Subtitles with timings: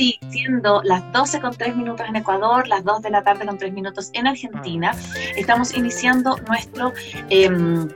[0.00, 3.58] sí, siendo las 12 con 3 minutos en Ecuador, las 2 de la tarde con
[3.58, 4.96] 3 minutos en Argentina,
[5.36, 6.94] estamos iniciando nuestro...
[7.28, 7.86] Em,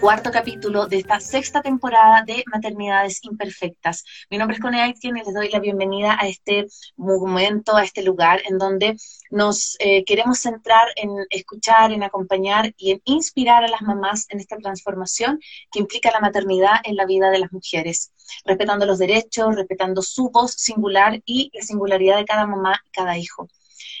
[0.00, 4.04] cuarto capítulo de esta sexta temporada de Maternidades Imperfectas.
[4.28, 6.66] Mi nombre es Connie Aitken y les doy la bienvenida a este
[6.96, 8.96] momento, a este lugar en donde
[9.30, 14.40] nos eh, queremos centrar en escuchar, en acompañar y en inspirar a las mamás en
[14.40, 15.40] esta transformación
[15.72, 18.12] que implica la maternidad en la vida de las mujeres,
[18.44, 23.16] respetando los derechos, respetando su voz singular y la singularidad de cada mamá y cada
[23.18, 23.48] hijo.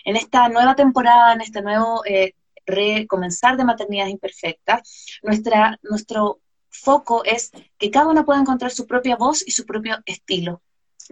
[0.04, 2.34] En esta nueva temporada, en este nuevo eh,
[2.66, 6.40] recomenzar de maternidades imperfectas, nuestra, nuestro
[6.70, 10.62] foco es que cada uno pueda encontrar su propia voz y su propio estilo.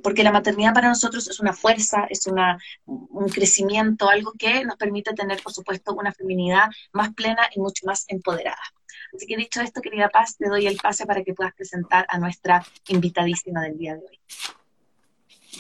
[0.03, 4.77] Porque la maternidad para nosotros es una fuerza, es una, un crecimiento, algo que nos
[4.77, 8.62] permite tener, por supuesto, una feminidad más plena y mucho más empoderada.
[9.15, 12.19] Así que dicho esto, querida Paz, te doy el pase para que puedas presentar a
[12.19, 14.21] nuestra invitadísima del día de hoy.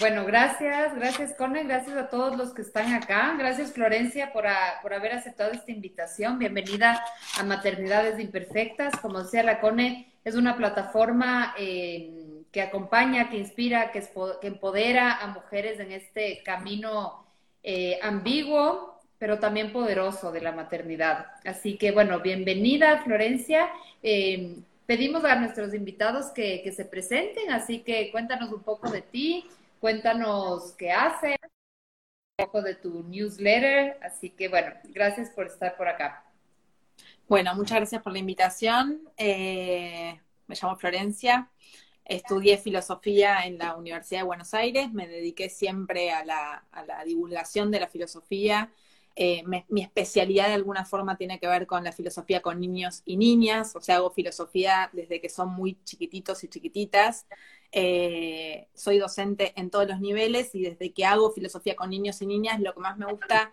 [0.00, 5.12] Bueno, gracias, gracias Cone, gracias a todos los que están acá, gracias Florencia por, haber
[5.12, 7.00] aceptado esta invitación, bienvenida
[7.38, 13.92] a Maternidades Imperfectas, como decía la Cone, es una plataforma eh, que acompaña, que inspira,
[13.92, 14.02] que,
[14.42, 17.24] empodera a mujeres en este camino
[17.62, 18.93] eh, ambiguo,
[19.24, 21.28] pero también poderoso de la maternidad.
[21.46, 23.70] Así que bueno, bienvenida Florencia.
[24.02, 29.00] Eh, pedimos a nuestros invitados que, que se presenten, así que cuéntanos un poco de
[29.00, 29.48] ti,
[29.80, 33.98] Cuéntanos qué haces, un poco de tu newsletter.
[34.02, 36.26] Así que bueno, gracias por estar por acá.
[37.26, 39.08] Bueno, muchas gracias por la invitación.
[39.16, 41.50] Eh, me llamo Florencia.
[42.04, 44.92] Estudié filosofía en la Universidad de Buenos Aires.
[44.92, 46.64] Me dediqué siempre a la,
[47.06, 48.70] divulgación de la filosofía.
[49.16, 53.16] Eh, mi especialidad de alguna forma tiene que ver con la filosofía con niños y
[53.16, 57.26] niñas, o sea, hago filosofía desde que son muy chiquititos y chiquititas.
[57.70, 62.26] Eh, soy docente en todos los niveles y desde que hago filosofía con niños y
[62.26, 63.52] niñas, lo que más me gusta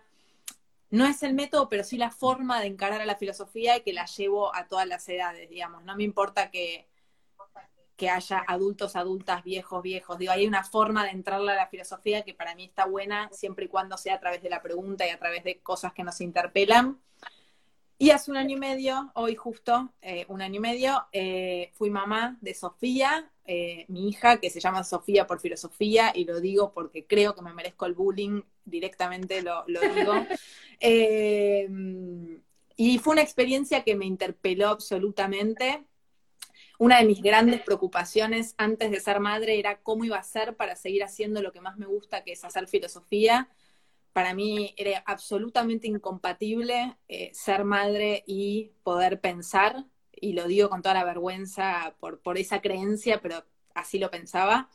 [0.92, 3.94] no es el método, pero sí la forma de encarar a la filosofía y que
[3.94, 5.82] la llevo a todas las edades, digamos.
[5.84, 6.86] No me importa que,
[8.02, 10.18] que haya adultos, adultas, viejos, viejos.
[10.18, 13.66] Digo, hay una forma de entrarle a la filosofía que para mí está buena siempre
[13.66, 16.20] y cuando sea a través de la pregunta y a través de cosas que nos
[16.20, 16.98] interpelan.
[17.98, 21.90] Y hace un año y medio, hoy justo eh, un año y medio, eh, fui
[21.90, 26.72] mamá de Sofía, eh, mi hija, que se llama Sofía por filosofía, y lo digo
[26.72, 30.26] porque creo que me merezco el bullying, directamente lo, digo.
[32.76, 35.84] y fue una experiencia que me interpeló absolutamente.
[36.82, 40.74] Una de mis grandes preocupaciones antes de ser madre era cómo iba a ser para
[40.74, 43.48] seguir haciendo lo que más me gusta, que es hacer filosofía
[44.12, 50.82] para mí era absolutamente incompatible eh, ser madre y poder pensar, y lo digo con
[50.82, 53.44] toda la vergüenza por, esa creencia, pero
[53.74, 54.68] así lo pensaba.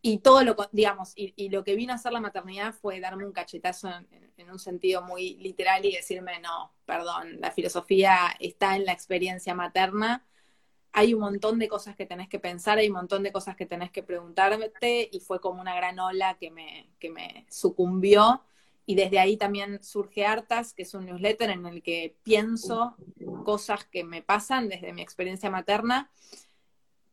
[0.00, 3.32] Y todo lo, digamos, y, lo que vino a hacer la maternidad fue darme un
[3.32, 3.90] cachetazo
[4.38, 9.54] en, un sentido muy literal y decirme, no, perdón, la filosofía está en la experiencia
[9.54, 10.24] materna
[10.92, 13.66] hay un montón de cosas que tenés que pensar, hay un montón de cosas que
[13.66, 18.42] tenés que preguntarte y fue como una gran ola que me, que me sucumbió.
[18.86, 22.96] Y desde ahí también surge Hartas, que es un newsletter en el que pienso
[23.44, 26.10] cosas que me pasan desde mi experiencia materna,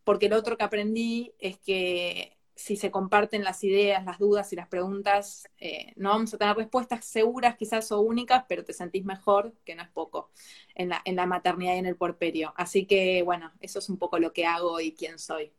[0.02, 4.56] porque lo otro que aprendí es que si se comparten las ideas, las dudas y
[4.56, 9.04] las preguntas, eh, no vamos a tener respuestas seguras quizás o únicas, pero te sentís
[9.04, 10.32] mejor, que no es poco,
[10.74, 12.52] en la, en la maternidad y en el puerperio.
[12.56, 15.52] Así que, bueno, eso es un poco lo que hago y quién soy.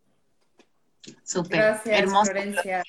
[1.24, 2.32] Súper, hermoso.
[2.32, 2.84] Florencia.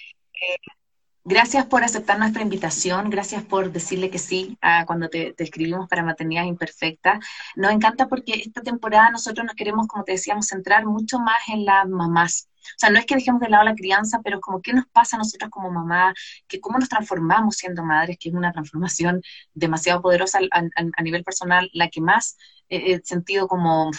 [1.23, 6.03] Gracias por aceptar nuestra invitación, gracias por decirle que sí a cuando te, escribimos para
[6.03, 7.21] Maternidad Imperfecta.
[7.55, 11.65] Nos encanta porque esta temporada nosotros nos queremos, como te decíamos, centrar mucho más en
[11.65, 12.50] las mamás.
[12.61, 15.17] O sea, no es que dejemos de lado la crianza, pero como qué nos pasa
[15.17, 16.15] a nosotros como mamá,
[16.49, 19.23] que cómo nos transformamos siendo madres, que es una transformación
[19.55, 22.37] demasiado poderosa a, nivel personal, la que más
[22.69, 23.91] he sentido como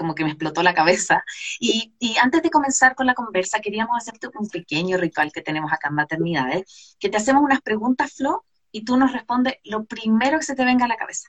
[0.00, 1.22] como que me explotó la cabeza.
[1.60, 1.92] Y,
[2.22, 5.94] antes de comenzar con la conversa, queríamos hacerte un pequeño ritual que tenemos acá en
[5.94, 10.54] Maternidades, que te hacemos unas preguntas, Flo, y tú nos respondes lo primero que se
[10.54, 11.28] te venga a la cabeza,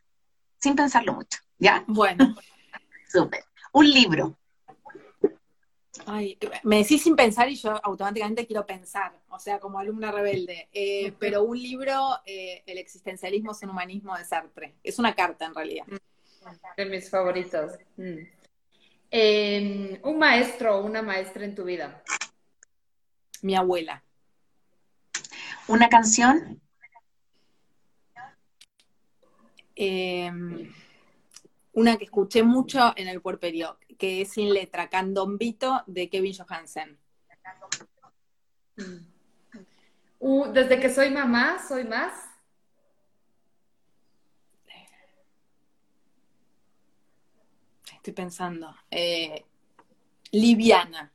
[0.58, 1.84] sin pensarlo mucho, ¿ya?
[1.86, 2.34] Bueno.
[3.12, 3.44] Súper.
[3.74, 4.38] Un libro.
[6.06, 10.70] Ay, me decís sin pensar y yo automáticamente quiero pensar, o sea, como alumna rebelde.
[10.74, 14.76] Eh, pero un libro, eh, El existencialismo sin humanismo de Sartre.
[14.84, 15.86] Es una carta en realidad.
[16.76, 17.74] De mis favoritos.
[17.98, 18.42] Mm
[19.12, 22.04] un maestro o una maestra en tu vida?
[23.42, 24.04] Mi abuela.
[25.68, 26.62] ¿Una canción?
[29.76, 30.72] Em,
[31.74, 36.98] una que escuché mucho en el puerperio, que es sin letra, Candombito de Kevin Johansen.
[38.76, 40.54] Mm.
[40.54, 42.12] desde que soy mamá, soy más.
[47.94, 48.76] Estoy pensando.
[48.90, 49.46] Eh,
[50.32, 51.14] liviana.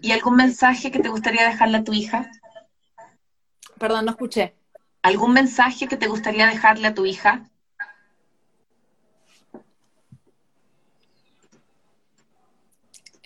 [0.00, 2.30] ¿Y algún mensaje que te gustaría dejarle a tu hija?
[3.78, 4.54] Perdón, no escuché.
[5.02, 7.50] ¿Algún mensaje que te gustaría dejarle a tu hija?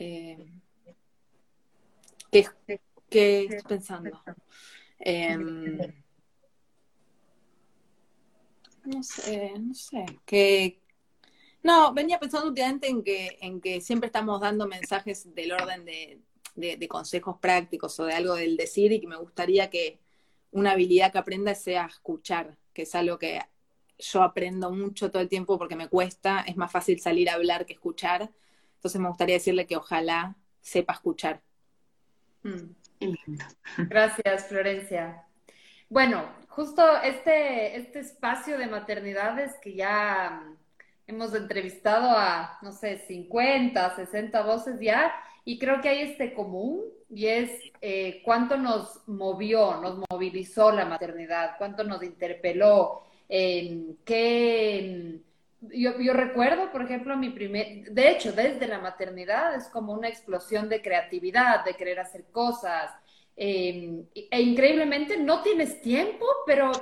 [0.04, 0.36] Eh,
[2.32, 2.40] ¿qué,
[3.44, 4.20] estoy pensando?
[4.98, 5.78] Em,
[8.84, 10.04] no sé, no sé.
[10.26, 10.80] Que,
[11.62, 16.20] no, venía pensando últimamente en que, en que siempre estamos dando mensajes del orden de,
[16.56, 20.00] de, consejos prácticos o de algo del decir y que me gustaría que
[20.50, 23.40] una habilidad que aprenda sea escuchar, que es algo que
[23.98, 27.66] yo aprendo mucho todo el tiempo porque me cuesta, es más fácil salir a hablar
[27.66, 28.32] que escuchar.
[28.82, 31.40] Entonces me gustaría decirle que ojalá sepa escuchar.
[32.42, 32.72] Mm.
[33.88, 35.24] Gracias, Florencia.
[35.88, 40.42] Bueno, justo este, este espacio de maternidades que ya
[41.06, 45.12] hemos entrevistado a, no sé, 50, 60 voces ya,
[45.44, 47.52] y creo que hay este común, y es
[47.82, 55.20] eh, cuánto nos movió, nos movilizó la maternidad, cuánto nos interpeló, qué...
[55.70, 60.08] Yo, yo, recuerdo, por ejemplo, mi primer, de hecho, desde la maternidad es como una
[60.08, 62.90] explosión de creatividad, de querer hacer cosas,
[63.36, 66.72] eh, e increíblemente no tienes tiempo, pero,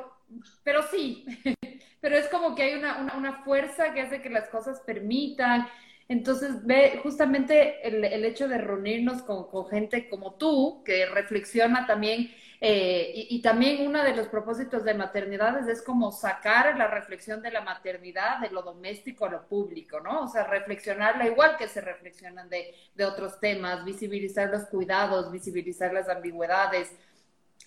[0.65, 1.25] pero sí,
[2.01, 5.69] pero es como que hay una, una, fuerza que hace que las cosas permitan.
[6.09, 11.87] Entonces, ve justamente el, el hecho de reunirnos con, con, gente como tú, que reflexiona
[11.87, 12.31] también,
[12.61, 17.51] eh, y, también uno de los propósitos de maternidades es como sacar la reflexión de
[17.51, 20.25] la maternidad de lo doméstico a lo público, ¿no?
[20.25, 25.93] O sea, reflexionarla igual que se reflexionan de, de otros temas, visibilizar los cuidados, visibilizar
[25.95, 26.93] las ambigüedades,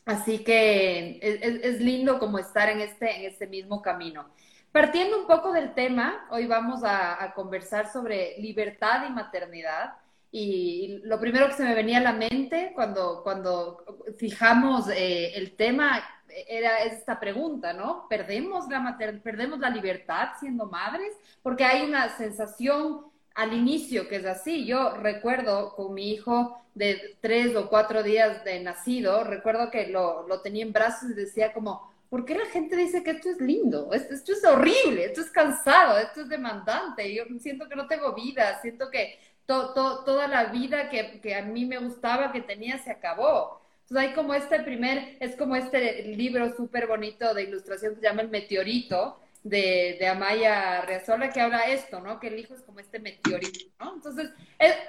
[0.05, 4.25] Así que es, lindo como estar en este, en este mismo camino.
[4.71, 9.93] Partiendo un poco del tema, hoy vamos a, conversar sobre libertad y maternidad.
[10.35, 13.85] Y lo primero que se me venía a la mente cuando, cuando
[14.17, 16.03] fijamos eh, el tema
[16.47, 18.07] era esta pregunta, ¿no?
[18.09, 21.13] ¿Perdemos la, ¿Perdemos la libertad siendo madres?
[21.43, 24.65] Porque hay una sensación al inicio que es así.
[24.65, 30.27] Yo recuerdo con mi hijo de tres o cuatro días de nacido, recuerdo que lo,
[30.27, 33.39] lo tenía en brazos y decía como, ¿por qué la gente dice que esto es
[33.39, 33.93] lindo?
[33.93, 37.13] Esto, esto es horrible, esto es cansado, esto es demandante.
[37.13, 41.65] Yo siento que no tengo vida, siento que toda la vida que, que, a mí
[41.65, 43.61] me gustaba, que tenía, se acabó.
[43.81, 48.07] Entonces hay como este primer, es como este libro súper bonito de ilustración que se
[48.07, 52.19] llama El Meteorito, de, de, Amaya Reazola que habla esto, ¿no?
[52.19, 53.95] Que el hijo es como este meteorito, ¿no?
[53.95, 54.29] Entonces,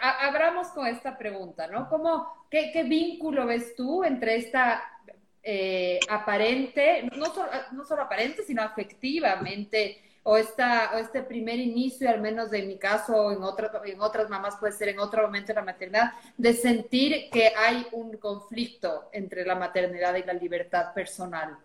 [0.00, 1.88] abramos con esta pregunta, ¿no?
[1.88, 4.94] ¿Cómo, qué, qué vínculo ves tú entre esta
[5.42, 12.08] eh, aparente, no solo, no solo aparente, sino afectivamente, o, esta, o este primer inicio,
[12.08, 15.22] al menos en mi caso, o en, otra, en otras mamás puede ser en otro
[15.22, 20.32] momento de la maternidad, de sentir que hay un conflicto entre la maternidad y la
[20.32, 21.58] libertad personal?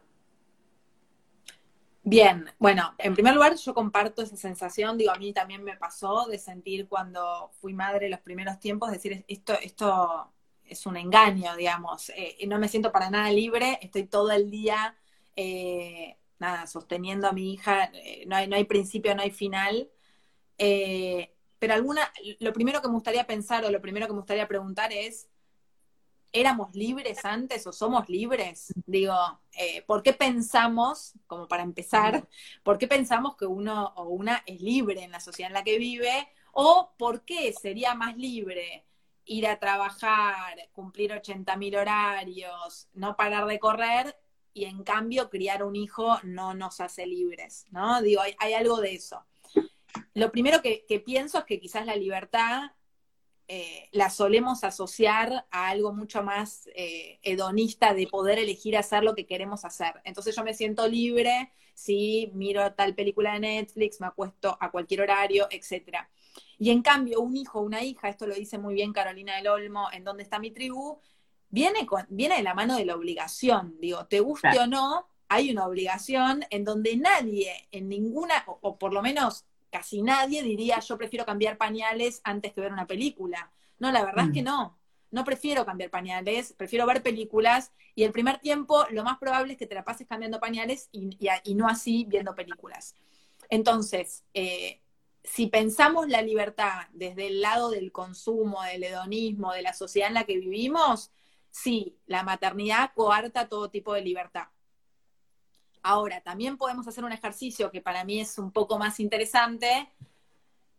[2.04, 6.28] Bien, bueno, en primer lugar yo comparto esa sensación, digo, a mí también me pasó
[6.28, 10.34] de sentir cuando fui madre los primeros tiempos, decir, esto, esto
[10.66, 14.96] es un engaño, digamos, eh, no me siento para nada libre, estoy todo el día,
[15.36, 19.90] eh, nada, sosteniendo a mi hija, eh, no, hay, no hay principio, no hay final,
[21.60, 24.92] pero alguna, lo primero que me gustaría pensar o lo primero que me gustaría preguntar
[24.92, 25.30] es,
[26.32, 28.74] ¿éramos libres antes o somos libres?
[28.86, 29.16] Digo,
[29.54, 32.28] eh, ¿por qué pensamos, como para empezar,
[32.64, 35.78] por qué pensamos que uno o una es libre en la sociedad en la que
[35.78, 36.30] vive?
[36.52, 38.86] ¿O por qué sería más libre
[39.26, 44.19] ir a trabajar, cumplir 80.000 horarios, no parar de correr
[44.54, 48.02] y en cambio criar un hijo no nos hace libres, ¿no?
[48.02, 49.26] Digo, hay, algo de eso.
[50.14, 52.72] Lo primero que, pienso es que quizás la libertad
[53.48, 59.16] eh, la solemos asociar a algo mucho más eh, hedonista de poder elegir hacer lo
[59.16, 59.94] que queremos hacer.
[60.04, 65.02] Entonces yo me siento libre si miro tal película de Netflix, me acuesto a cualquier
[65.02, 66.00] horario, etc.
[66.58, 69.88] Y en cambio, un hijo una hija, esto lo dice muy bien Carolina del Olmo,
[69.94, 71.00] en dónde está mi tribu,
[71.50, 73.76] viene, con, viene de la mano de la obligación.
[73.80, 78.94] Digo, te guste o no, hay una obligación en donde nadie, en ninguna, o por
[78.94, 83.52] lo menos casi nadie diría yo prefiero cambiar pañales antes que ver una película.
[83.78, 84.46] No, la verdad es que mm.
[84.46, 84.78] no.
[85.12, 89.60] No prefiero cambiar pañales, prefiero ver películas y el primer tiempo lo más probable es
[89.60, 91.18] que te la pases cambiando pañales y,
[91.56, 92.94] no así viendo películas.
[93.50, 94.82] Entonces, eh,
[95.24, 100.14] si pensamos la libertad desde el lado del consumo, del hedonismo, de la sociedad en
[100.14, 101.12] la que vivimos,
[101.52, 104.48] sí, la maternidad coarta todo tipo de libertad.
[105.82, 109.90] Ahora, también podemos hacer un ejercicio que para mí es un poco más interesante,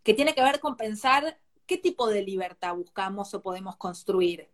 [0.03, 4.51] que tiene que ver con pensar qué tipo de libertad buscamos o podemos construir.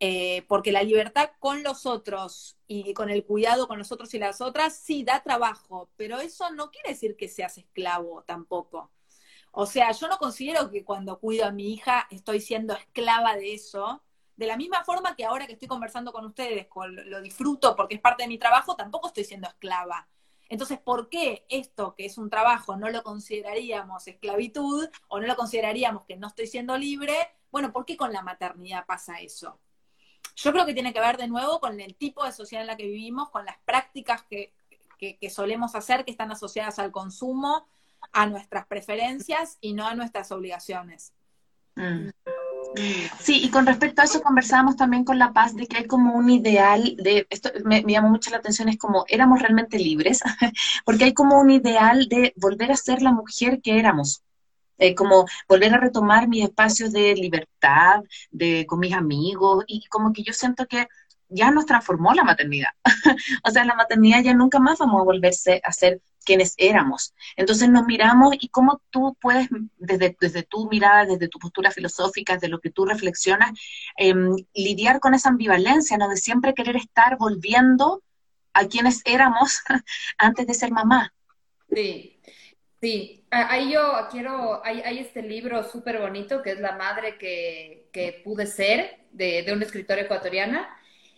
[0.00, 4.18] Eh, porque la libertad con los otros y con el cuidado con los otros y
[4.18, 8.90] las otras sí da trabajo, pero eso no quiere decir que seas esclavo tampoco.
[9.52, 13.54] O sea, yo no considero que cuando cuido a mi hija estoy siendo esclava de
[13.54, 14.02] eso.
[14.42, 16.66] De la misma forma que ahora que estoy conversando con ustedes,
[17.04, 20.08] lo disfruto porque es parte de mi trabajo, tampoco estoy siendo esclava.
[20.48, 25.36] Entonces, ¿por qué esto que es un trabajo no lo consideraríamos esclavitud o no lo
[25.36, 27.14] consideraríamos que no estoy siendo libre?
[27.52, 29.60] Bueno, ¿por qué con la maternidad pasa eso?
[30.34, 32.76] Yo creo que tiene que ver de nuevo con el tipo de sociedad en la
[32.76, 34.52] que vivimos, con las prácticas que,
[35.30, 37.68] solemos hacer que están asociadas al consumo,
[38.12, 41.12] a nuestras preferencias y no a nuestras obligaciones.
[41.76, 42.08] Mm.
[43.20, 46.14] Sí, y con respecto a eso conversábamos también con La Paz de que hay como
[46.14, 50.20] un ideal de, esto me, me llamó mucho la atención, es como éramos realmente libres,
[50.84, 54.22] porque hay como un ideal de volver a ser la mujer que éramos.
[54.78, 58.00] Eh, como volver a retomar mis espacios de libertad,
[58.32, 60.88] de con mis amigos, y como que yo siento que
[61.32, 62.70] ya nos transformó la maternidad.
[63.44, 67.14] o sea, la maternidad ya nunca más vamos a volverse a ser quienes éramos.
[67.36, 69.48] Entonces nos miramos y cómo tú puedes,
[69.78, 73.50] desde, desde tu mirada, desde tu postura filosófica, de lo que tú reflexionas,
[73.96, 76.08] em, lidiar con esa ambivalencia, ¿no?
[76.08, 78.02] De siempre querer estar volviendo
[78.52, 79.62] a quienes éramos
[80.18, 81.12] antes de ser mamá.
[81.74, 82.20] Sí,
[82.82, 88.44] Sí, ahí yo quiero, hay, este libro súper bonito que es La madre que, pude
[88.44, 90.68] ser, de, de, una escritora ecuatoriana,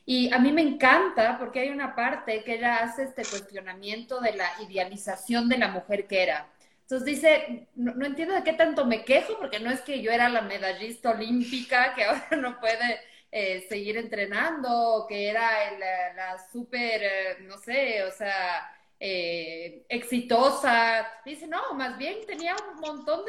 [0.07, 4.35] y a mí me encanta porque hay una parte que ella hace este cuestionamiento de
[4.35, 6.49] la idealización de la mujer que era.
[6.83, 10.29] Entonces dice, no, entiendo de qué tanto me quejo, porque no es que yo era
[10.29, 13.01] la medallista olímpica que ahora no puede
[13.33, 18.71] eh, seguir entrenando, o que era la, la súper, eh, no sé, o sea
[19.07, 21.07] eh, exitosa.
[21.25, 23.25] Dice, no, más bien tenía un montón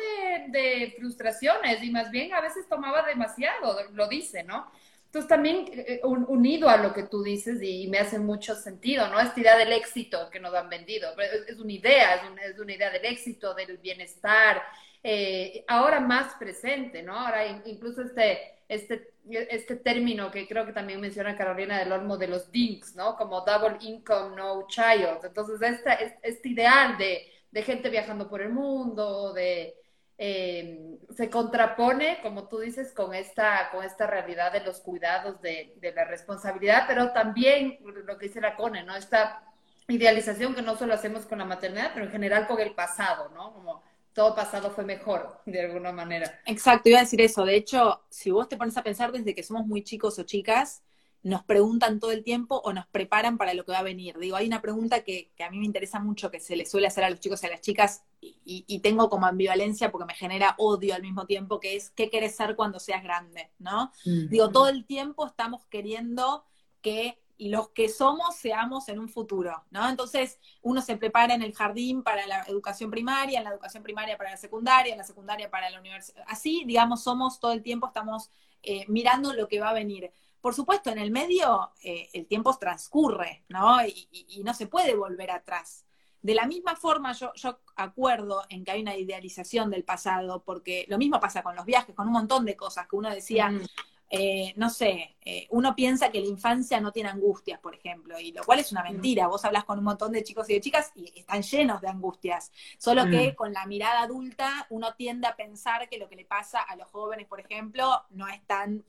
[0.51, 4.71] de, frustraciones y más bien a veces tomaba demasiado, lo dice, ¿no?
[5.15, 9.17] Entonces también eh, unido a lo que tú dices y, me hace mucho sentido, ¿no?
[9.17, 11.09] Esta idea del éxito que nos han vendido,
[11.47, 14.61] es, una idea, es, una idea del éxito, del bienestar,
[15.01, 17.17] eh, ahora más presente, ¿no?
[17.17, 22.27] Ahora incluso este este, este término que creo que también menciona Carolina del Olmo de
[22.27, 23.15] los DINKs, ¿no?
[23.15, 25.23] Como Double Income No Child.
[25.23, 29.75] Entonces, esta, este ideal de, de gente viajando por el mundo, de...
[30.17, 35.73] Eh, se contrapone, como tú dices, con esta, con esta realidad de los cuidados, de,
[35.81, 38.95] de, la responsabilidad, pero también lo que dice la CONE, ¿no?
[38.95, 39.43] Esta
[39.87, 43.53] idealización que no solo hacemos con la maternidad, pero en general con el pasado, ¿no?
[43.53, 46.39] Como todo pasado fue mejor, de alguna manera.
[46.45, 47.43] Exacto, iba a decir eso.
[47.43, 50.81] De hecho, si vos te pones a pensar desde que somos muy chicos o chicas,
[51.25, 54.15] nos preguntan todo el tiempo o nos preparan para lo que va a venir.
[54.19, 57.03] Digo, hay una pregunta que, a mí me interesa mucho, que se le suele hacer
[57.03, 60.93] a los chicos y a las chicas, y, tengo como ambivalencia porque me genera odio
[60.93, 63.49] al mismo tiempo, que es, ¿qué querés ser cuando seas grande?
[63.57, 63.91] ¿No?
[64.05, 64.29] Mm.
[64.29, 66.45] Digo, todo el tiempo estamos queriendo
[66.83, 69.89] que los que somos seamos en un futuro, ¿no?
[69.89, 74.15] Entonces, uno se prepara en el jardín para la educación primaria, en la educación primaria
[74.15, 76.23] para la secundaria, en la secundaria para la universidad.
[76.27, 78.29] Así, digamos, somos todo el tiempo, estamos
[78.61, 80.11] eh, mirando lo que va a venir.
[80.45, 83.83] Por supuesto, en el medio eh, el tiempo transcurre, ¿no?
[83.83, 85.87] Y, no se puede volver atrás.
[86.21, 90.85] De la misma forma, yo, yo acuerdo en que hay una idealización del pasado, porque
[90.87, 93.63] lo mismo pasa con los viajes, con un montón de cosas que uno decía, mm.
[94.11, 98.31] Eh, no sé, eh, uno piensa que la infancia no tiene angustias, por ejemplo, y
[98.31, 98.91] lo cual es una mm.
[98.91, 99.27] mentira.
[99.27, 102.51] Vos hablas con un montón de chicos y de chicas y están llenos de angustias.
[102.77, 106.61] Solo que con la mirada adulta uno tiende a pensar que lo que le pasa
[106.61, 108.85] a los jóvenes, por ejemplo, no es tan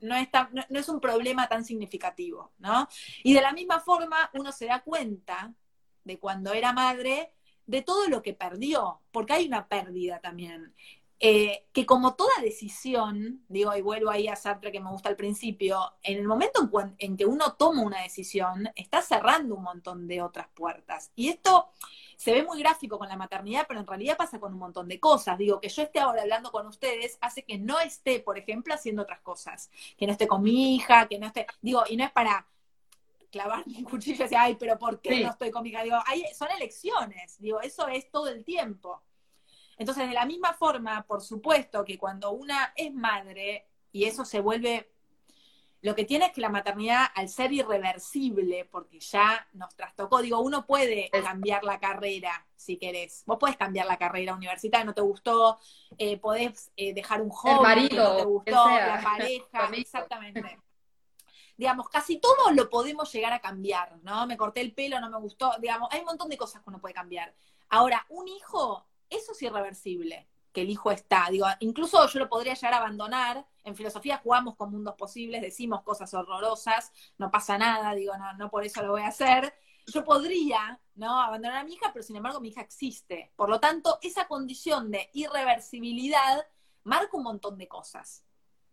[0.00, 0.28] no es,
[0.70, 2.88] no, es un problema tan significativo, ¿no?
[3.22, 5.52] Y de la misma forma uno se da cuenta
[6.04, 7.34] de cuando era madre
[7.66, 10.74] de todo lo que perdió, porque hay una pérdida también.
[11.20, 15.16] Eh, que como toda decisión, digo, y vuelvo ahí a Sartre que me gusta al
[15.16, 20.22] principio, en el momento en, que uno toma una decisión, está cerrando un montón de
[20.22, 21.10] otras puertas.
[21.16, 21.70] Y esto
[22.18, 24.98] se ve muy gráfico con la maternidad, pero en realidad pasa con un montón de
[24.98, 25.38] cosas.
[25.38, 29.02] Digo, que yo esté ahora hablando con ustedes hace que no esté, por ejemplo, haciendo
[29.02, 29.70] otras cosas.
[29.96, 32.44] Que no esté con mi hija, que no esté, digo, y no es para
[33.30, 35.84] clavar un cuchillo y decir, ay, pero ¿por qué no estoy con mi hija?
[35.84, 35.96] Digo,
[36.36, 39.00] son elecciones, digo, eso es todo el tiempo.
[39.76, 44.40] Entonces, de la misma forma, por supuesto que cuando una es madre, y eso se
[44.40, 44.90] vuelve,
[45.80, 50.40] lo que tiene es que la maternidad, al ser irreversible, porque ya nos trastocó, digo,
[50.40, 53.22] uno puede cambiar la carrera, si querés.
[53.26, 55.58] Vos podés cambiar la carrera universitaria, no te gustó,
[55.96, 57.32] eh, podés eh, dejar un
[57.62, 60.58] marido, no te gustó, la pareja, exactamente.
[61.56, 64.26] digamos, casi todo lo podemos llegar a cambiar, ¿no?
[64.26, 66.80] Me corté el pelo, no me gustó, digamos, hay un montón de cosas que uno
[66.80, 67.32] puede cambiar.
[67.68, 70.26] Ahora, un hijo, eso es irreversible,
[70.58, 71.28] que el hijo está.
[71.30, 73.46] Digo, incluso yo lo podría llegar a abandonar.
[73.62, 78.50] En filosofía jugamos con mundos posibles, decimos cosas horrorosas, no pasa nada, digo, no, no
[78.50, 79.54] por eso lo voy a hacer.
[79.86, 81.20] Yo podría, ¿no?
[81.20, 83.32] Abandonar a mi hija, pero sin embargo mi hija existe.
[83.36, 86.44] Por lo tanto, esa condición de irreversibilidad
[86.82, 88.24] marca un montón de cosas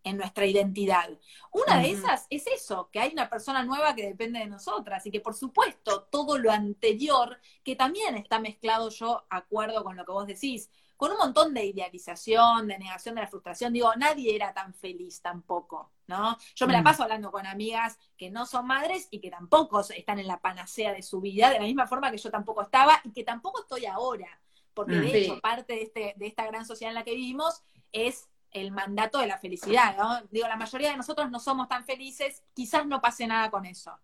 [0.02, 1.08] en nuestra identidad.
[1.52, 5.12] Una de esas es eso, que hay una persona nueva que depende de nosotras y
[5.12, 10.12] que por supuesto todo lo anterior, que también está mezclado yo, acuerdo con lo que
[10.12, 14.52] vos decís, con un montón de idealización, de negación de la frustración, digo, nadie era
[14.52, 16.36] tan feliz tampoco, ¿no?
[16.54, 16.84] Yo me la mm.
[16.84, 20.92] paso hablando con amigas que no son madres y que tampoco están en la panacea
[20.92, 23.86] de su vida, de la misma forma que yo tampoco estaba y que tampoco estoy
[23.86, 24.40] ahora,
[24.74, 25.14] porque de mm.
[25.14, 27.62] hecho parte de, este, de esta gran sociedad en la que vivimos
[27.92, 30.22] es el mandato de la felicidad, ¿no?
[30.30, 33.98] Digo, la mayoría de nosotros no somos tan felices, quizás no pase nada con eso.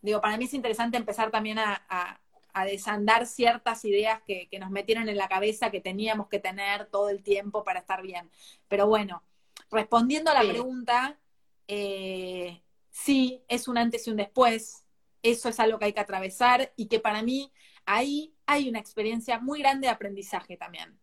[0.00, 2.20] Digo, para mí es interesante empezar también a,
[2.62, 7.22] desandar ciertas ideas que, nos metieron en la cabeza que teníamos que tener todo el
[7.22, 8.30] tiempo para estar bien.
[8.68, 9.22] Pero bueno,
[9.70, 11.18] respondiendo a la pregunta,
[11.66, 14.84] eh, sí, es un antes y un después,
[15.22, 17.52] eso es algo que hay que atravesar y que para mí
[17.86, 20.98] ahí hay una experiencia muy grande de aprendizaje también.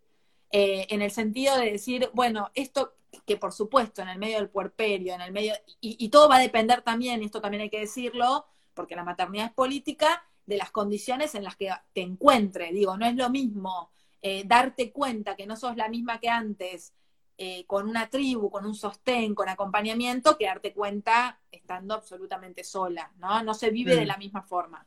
[0.51, 2.93] Eh, en el sentido de decir, bueno, esto
[3.25, 6.41] que por supuesto en el medio del puerperio, en el medio, y, todo va a
[6.41, 10.71] depender también, y esto también hay que decirlo, porque la maternidad es política, de las
[10.71, 12.71] condiciones en las que te encuentre.
[12.71, 16.93] Digo, no es lo mismo eh, darte cuenta que no sos la misma que antes,
[17.37, 23.11] eh, con una tribu, con un sostén, con acompañamiento, que darte cuenta estando absolutamente sola,
[23.17, 23.43] ¿no?
[23.43, 24.07] No se vive de mm.
[24.07, 24.85] la misma forma.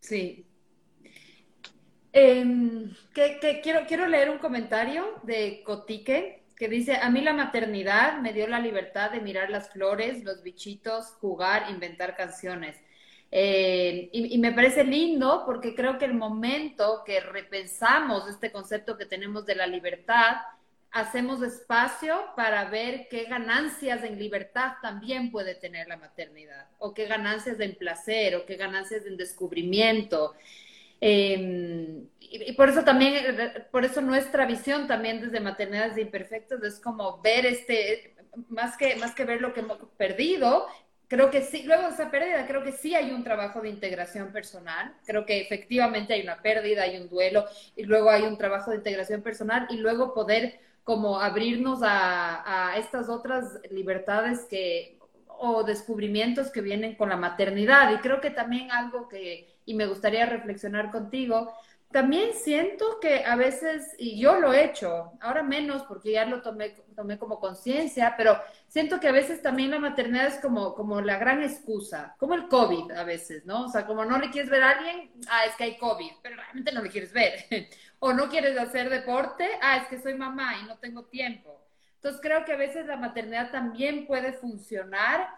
[0.00, 0.46] Sí,
[2.12, 8.18] Em, que, quiero, quiero leer un comentario de Cotique que dice, a mí la maternidad
[8.20, 12.76] me dio la libertad de mirar las flores, los bichitos, jugar, inventar canciones.
[13.30, 18.96] Eh, y, y, me parece lindo porque creo que el momento que repensamos este concepto
[18.96, 20.36] que tenemos de la libertad,
[20.90, 27.06] hacemos espacio para ver qué ganancias en libertad también puede tener la maternidad, o qué
[27.06, 30.34] ganancias en placer, o qué ganancias en descubrimiento.
[31.00, 33.14] Em, y, por eso también,
[33.70, 38.16] por eso nuestra visión también desde Maternidades Imperfectas es como ver este,
[38.48, 40.66] más que, más que ver lo que hemos perdido,
[41.08, 44.32] creo que sí, luego de esa pérdida, creo que sí hay un trabajo de integración
[44.32, 47.44] personal, creo que efectivamente hay una pérdida, hay un duelo,
[47.76, 52.78] y luego hay un trabajo de integración personal, y luego poder como abrirnos a, a
[52.78, 54.98] estas otras libertades que,
[55.38, 57.92] o descubrimientos que vienen con la maternidad.
[57.92, 61.52] Y creo que también algo que, y me gustaría reflexionar contigo.
[61.90, 66.42] También siento que a veces, y yo lo he hecho, ahora menos porque ya lo
[66.42, 71.00] tomé, tomé como conciencia, pero siento que a veces también la maternidad es como, como
[71.00, 73.64] la gran excusa, como el COVID a veces, ¿no?
[73.64, 76.36] O sea, como no le quieres ver a alguien, ah, es que hay COVID, pero
[76.36, 77.46] realmente no le quieres ver.
[78.00, 81.58] o no quieres hacer deporte, ah, es que soy mamá y no tengo tiempo.
[81.94, 85.30] Entonces creo que a veces la maternidad también puede funcionar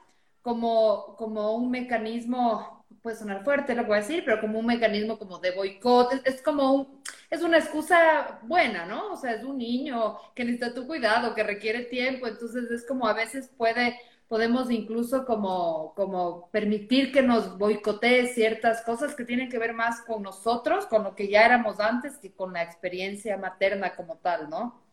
[0.42, 4.66] como, como un mecanismo puede sonar fuerte lo que voy a decir, pero como un
[4.66, 9.12] mecanismo como de boicot, es, como un, es una excusa buena, ¿no?
[9.12, 13.06] O sea, es un niño que necesita tu cuidado, que requiere tiempo, entonces es como
[13.06, 13.98] a veces puede,
[14.28, 20.02] podemos incluso como, como permitir que nos boicotee ciertas cosas que tienen que ver más
[20.02, 24.50] con nosotros, con lo que ya éramos antes, que con la experiencia materna como tal,
[24.50, 24.89] ¿no?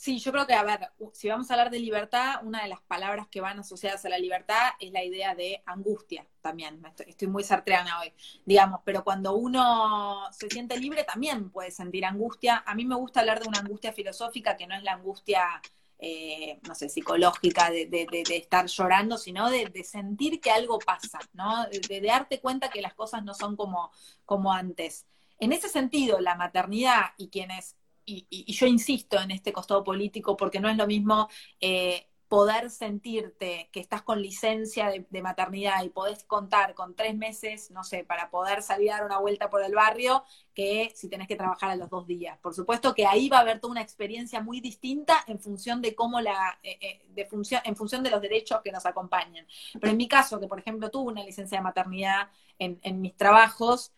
[0.00, 2.80] Sí, yo creo que, a ver, si vamos a hablar de libertad, una de las
[2.80, 6.82] palabras que van asociadas a la libertad es la idea de angustia también.
[7.06, 8.10] Estoy, muy sartreana hoy,
[8.46, 12.64] digamos, pero cuando uno se siente libre también puede sentir angustia.
[12.66, 15.60] A mí me gusta hablar de una angustia filosófica que no es la angustia,
[15.98, 17.86] eh, no sé, psicológica de,
[18.30, 21.66] estar llorando, sino de, sentir que algo pasa, ¿no?
[21.66, 23.92] De, darte cuenta que las cosas no son como,
[24.24, 25.04] como antes.
[25.38, 27.76] En ese sentido, la maternidad y quienes
[28.10, 31.28] y, yo insisto en este costado político porque no es lo mismo
[31.60, 37.72] eh, poder sentirte que estás con licencia de, maternidad y podés contar con tres meses,
[37.72, 40.22] no sé, para poder salir a dar una vuelta por el barrio,
[40.54, 42.38] que si tenés que trabajar a los dos días.
[42.38, 45.96] Por supuesto que ahí va a haber toda una experiencia muy distinta en función de
[45.96, 49.44] cómo la, eh, eh, de función, en función de los derechos que nos acompañan.
[49.80, 52.28] Pero en mi caso, que por ejemplo tuve una licencia de maternidad
[52.60, 53.92] en, en mis trabajos,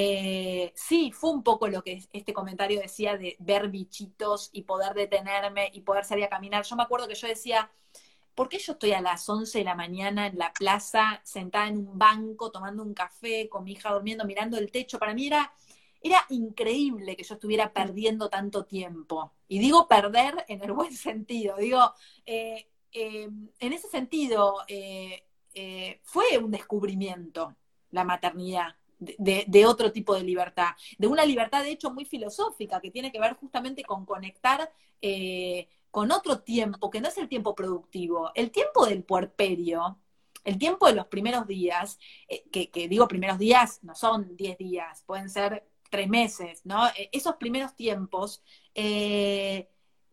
[0.00, 4.94] eh, sí, fue un poco lo que este comentario decía de ver bichitos y poder
[4.94, 6.64] detenerme y poder salir a caminar.
[6.64, 7.72] Yo me acuerdo que yo decía,
[8.36, 11.78] ¿por qué yo estoy a las 11 de la mañana en la plaza, sentada en
[11.78, 15.00] un banco, tomando un café, con mi hija durmiendo, mirando el techo?
[15.00, 15.52] Para mí era,
[16.00, 19.32] era increíble que yo estuviera perdiendo tanto tiempo.
[19.48, 21.92] Y digo perder en el buen sentido, digo,
[22.24, 25.24] eh, eh, en ese sentido, eh,
[26.04, 27.56] fue un descubrimiento
[27.90, 28.76] la maternidad.
[28.98, 33.20] De, otro tipo de libertad, de una libertad de hecho muy filosófica que tiene que
[33.20, 34.72] ver justamente con conectar
[35.90, 39.98] con otro tiempo, que no es el tiempo productivo, el tiempo del puerperio,
[40.44, 41.98] el tiempo de los primeros días,
[42.50, 46.86] que, que, digo primeros días, no son 10 días, pueden ser tres meses, ¿no?
[46.88, 48.42] E, esos primeros tiempos,
[48.74, 49.68] eh,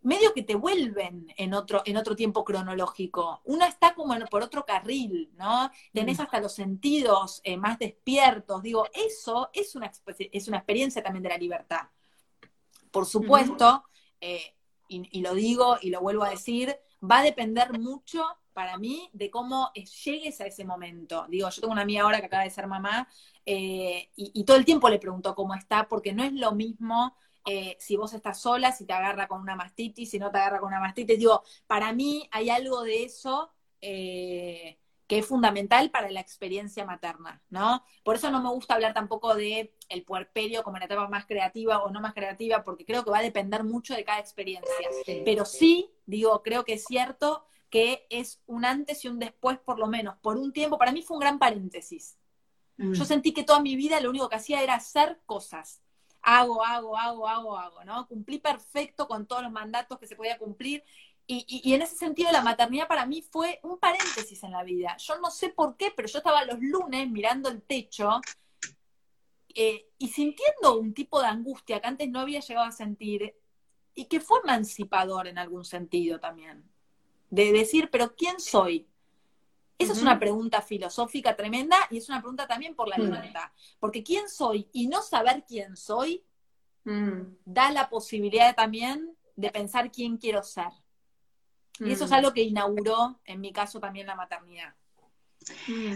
[0.06, 3.42] medio que te vuelven en otro, en otro tiempo cronológico.
[3.44, 5.72] Una está como por otro carril, ¿no?
[5.92, 6.22] Tenés mm.
[6.22, 8.62] hasta los sentidos eh, más despiertos.
[8.62, 9.92] Digo, eso es una,
[10.32, 11.88] es una experiencia también de la libertad.
[12.92, 13.84] Por supuesto,
[14.22, 14.56] eh,
[14.88, 19.32] y, lo digo y lo vuelvo a decir, va a depender mucho para mí de
[19.32, 21.26] cómo llegues a ese momento.
[21.28, 23.08] Digo, yo tengo una amiga ahora que acaba de ser mamá
[23.44, 27.78] eh, y, todo el tiempo le pregunto cómo está, porque no es lo mismo eh,
[27.80, 30.70] si vos estás sola, si te agarra con una mastitis, si no te agarra con
[30.70, 31.20] una mastitis.
[31.20, 37.44] Digo, para mí hay algo de eso eh, que es fundamental para la experiencia materna,
[37.50, 37.84] ¿no?
[38.04, 41.84] Por eso no me gusta hablar tampoco de el puerperio como la etapa más creativa
[41.84, 44.74] o no más creativa, porque creo que va a depender mucho de cada experiencia.
[45.24, 49.78] Pero sí, digo, creo que es cierto que es un antes y un después, por
[49.78, 50.80] lo menos, por un tiempo.
[50.80, 52.18] Para mí fue un gran paréntesis.
[52.78, 53.08] Yo mm.
[53.08, 55.82] sentí que toda mi vida lo único que hacía era hacer cosas.
[56.28, 58.08] Hago, hago, hago, hago, hago, ¿no?
[58.08, 60.84] Cumplí perfecto con todos los mandatos que se podía cumplir.
[61.28, 64.98] Y, en ese sentido la maternidad para mí fue un paréntesis en la vida.
[64.98, 68.22] Yo no sé por qué, pero yo estaba los lunes mirando el techo
[69.54, 73.36] eh, y sintiendo un tipo de angustia que antes no había llegado a sentir
[73.94, 76.64] y que fue emancipador en algún sentido también.
[77.30, 78.88] De decir, pero ¿quién soy?
[79.78, 83.02] Esa es una pregunta filosófica tremenda y es una pregunta también por la mm.
[83.02, 83.50] libertad.
[83.80, 86.24] Porque quién soy y no saber quién soy
[86.86, 87.22] mm.
[87.46, 90.70] da la posibilidad también de pensar quién quiero ser.
[91.80, 92.14] Y eso es mm.
[92.14, 94.74] algo que inauguró, en mi caso, también la maternidad.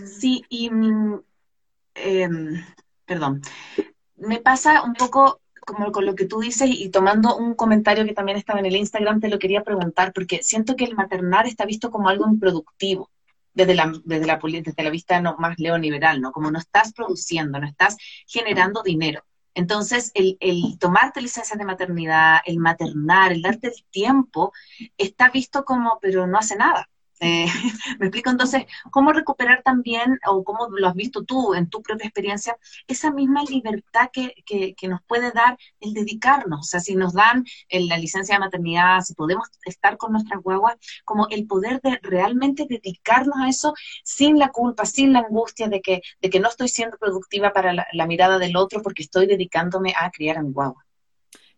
[0.05, 0.69] Sí, y
[1.95, 2.65] em,
[3.05, 3.41] perdón,
[4.17, 8.13] me pasa un poco como con lo que tú dices y tomando un comentario que
[8.13, 11.65] también estaba en el Instagram, te lo quería preguntar, porque siento que el maternar está
[11.65, 13.09] visto como algo improductivo
[13.53, 16.31] desde la, desde la, desde la vista no, más neoliberal, ¿no?
[16.31, 19.23] Como no estás produciendo, no estás generando dinero.
[19.53, 24.53] Entonces, el, el tomarte licencia de maternidad, el maternar, el darte el tiempo,
[24.97, 26.89] está visto como, pero no hace nada.
[27.29, 27.47] Eh,
[27.99, 32.05] me explico entonces, ¿cómo recuperar también, o cómo lo has visto tú en tu propia
[32.05, 36.59] experiencia, esa misma libertad que, que, nos puede dar el dedicarnos?
[36.61, 40.77] O sea, si nos dan la licencia de maternidad, si podemos estar con nuestras guaguas,
[41.03, 45.81] como el poder de realmente dedicarnos a eso sin la culpa, sin la angustia de
[45.81, 49.93] que, de que no estoy siendo productiva para la mirada del otro porque estoy dedicándome
[49.99, 50.85] a criar a mi guagua.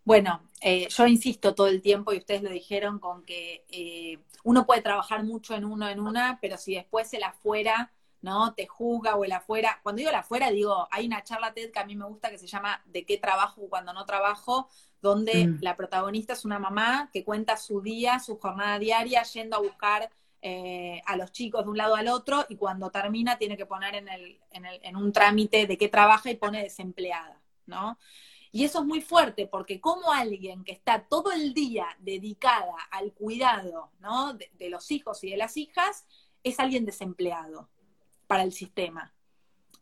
[0.04, 4.66] Bueno, eh, yo insisto todo el tiempo, y ustedes lo dijeron, con que eh, uno
[4.66, 8.54] puede trabajar mucho en uno, en una, pero si después el afuera, ¿no?
[8.54, 9.80] Te juzga o el afuera.
[9.82, 12.38] Cuando digo el afuera, digo, hay una charla TED que a mí me gusta que
[12.38, 14.68] se llama ¿De qué trabajo cuando no trabajo?
[15.02, 15.58] donde mm.
[15.60, 20.08] la protagonista es una mamá que cuenta su día, su jornada diaria, yendo a buscar
[20.40, 23.96] eh, a los chicos de un lado al otro y cuando termina tiene que poner
[23.96, 27.98] en, el, en, el, en un trámite de qué trabaja y pone desempleada, ¿no?
[28.54, 33.14] Y eso es muy fuerte porque como alguien que está todo el día dedicada al
[33.14, 33.90] cuidado
[34.58, 36.04] de, los hijos y de las hijas
[36.44, 37.70] es alguien desempleado
[38.26, 39.14] para el sistema.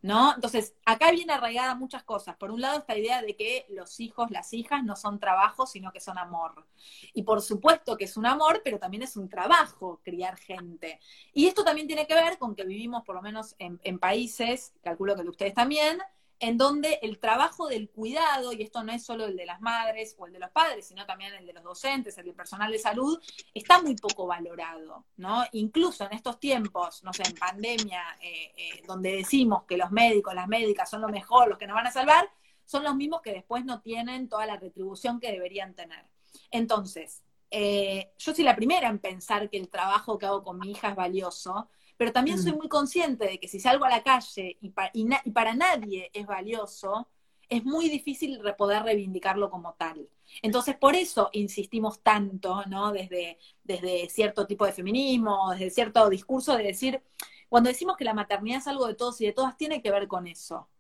[0.03, 0.35] ¿No?
[0.35, 2.35] Entonces, acá viene arraigada muchas cosas.
[2.37, 5.93] Por un lado, esta idea de que los hijos, las hijas no son trabajo, sino
[5.93, 6.67] que son amor.
[7.13, 11.01] Y por supuesto que es un amor, pero también es un trabajo criar gente.
[11.35, 14.73] Y esto también tiene que ver con que vivimos, por lo menos en, en países,
[14.83, 15.99] calculo que ustedes también,
[16.41, 20.17] en donde el trabajo del cuidado, y esto no es solo el de las madres
[20.19, 22.79] o el de los padres, sino también el de los docentes, el del personal de
[22.79, 23.21] salud,
[23.53, 25.45] está muy poco valorado, ¿no?
[25.53, 30.35] Incluso en estos tiempos, no sé, en pandemia, eh, eh, donde decimos que los médicos,
[30.35, 32.27] las médicas son lo mejor, los que nos van a salvar,
[32.65, 36.07] son los mismos que después no tienen toda la retribución que deberían tener.
[36.51, 40.71] Entonces, eh, yo soy la primera en pensar que el trabajo que hago con mi
[40.71, 41.69] hija es valioso,
[42.01, 42.57] pero también soy mm.
[42.57, 47.07] muy consciente de que si salgo a la calle y, para nadie es valioso,
[47.47, 50.09] es muy difícil poder reivindicarlo como tal.
[50.41, 52.91] Entonces, por eso insistimos tanto, ¿no?
[52.91, 57.03] Desde, desde cierto tipo de feminismo, desde cierto discurso de decir,
[57.51, 60.09] cuando decimos que la maternidad es algo de todos y de todas, tiene que ver
[60.09, 60.71] con eso,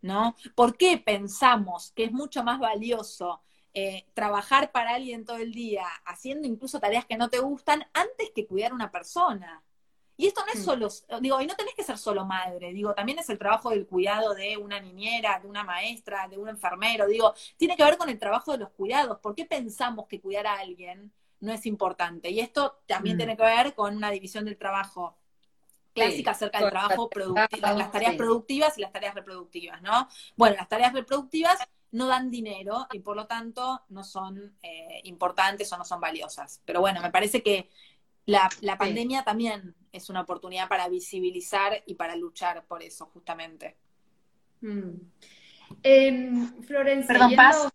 [0.00, 0.34] ¿no?
[0.54, 3.42] ¿Por qué pensamos que es mucho más valioso
[3.74, 8.30] eh, trabajar para alguien todo el día, haciendo incluso tareas que no te gustan, antes
[8.34, 9.62] que cuidar a una persona?
[10.20, 10.64] Y esto no es mm.
[10.64, 10.88] solo,
[11.20, 14.34] digo, y no tenés que ser solo madre, digo, también es el trabajo del cuidado
[14.34, 18.18] de una niñera, de una maestra, de un enfermero, digo, tiene que ver con el
[18.18, 19.18] trabajo de los cuidados.
[19.20, 22.30] ¿Por qué pensamos que cuidar a alguien no es importante.
[22.30, 23.18] Y esto también mm.
[23.18, 25.16] tiene que ver con una división del trabajo
[25.92, 30.08] clásica acerca del trabajo productivo, las tareas productivas y las tareas reproductivas, ¿no?
[30.36, 31.58] Bueno, las tareas reproductivas
[31.92, 36.60] no dan dinero y por lo tanto no son eh, importantes o no son valiosas.
[36.64, 37.68] Pero bueno, me parece que
[38.30, 43.76] la, pandemia también es una oportunidad para visibilizar y para luchar por eso, justamente.
[44.60, 44.90] Mm.
[45.82, 47.14] Em, Florencia.
[47.14, 47.68] Perdón, Paz.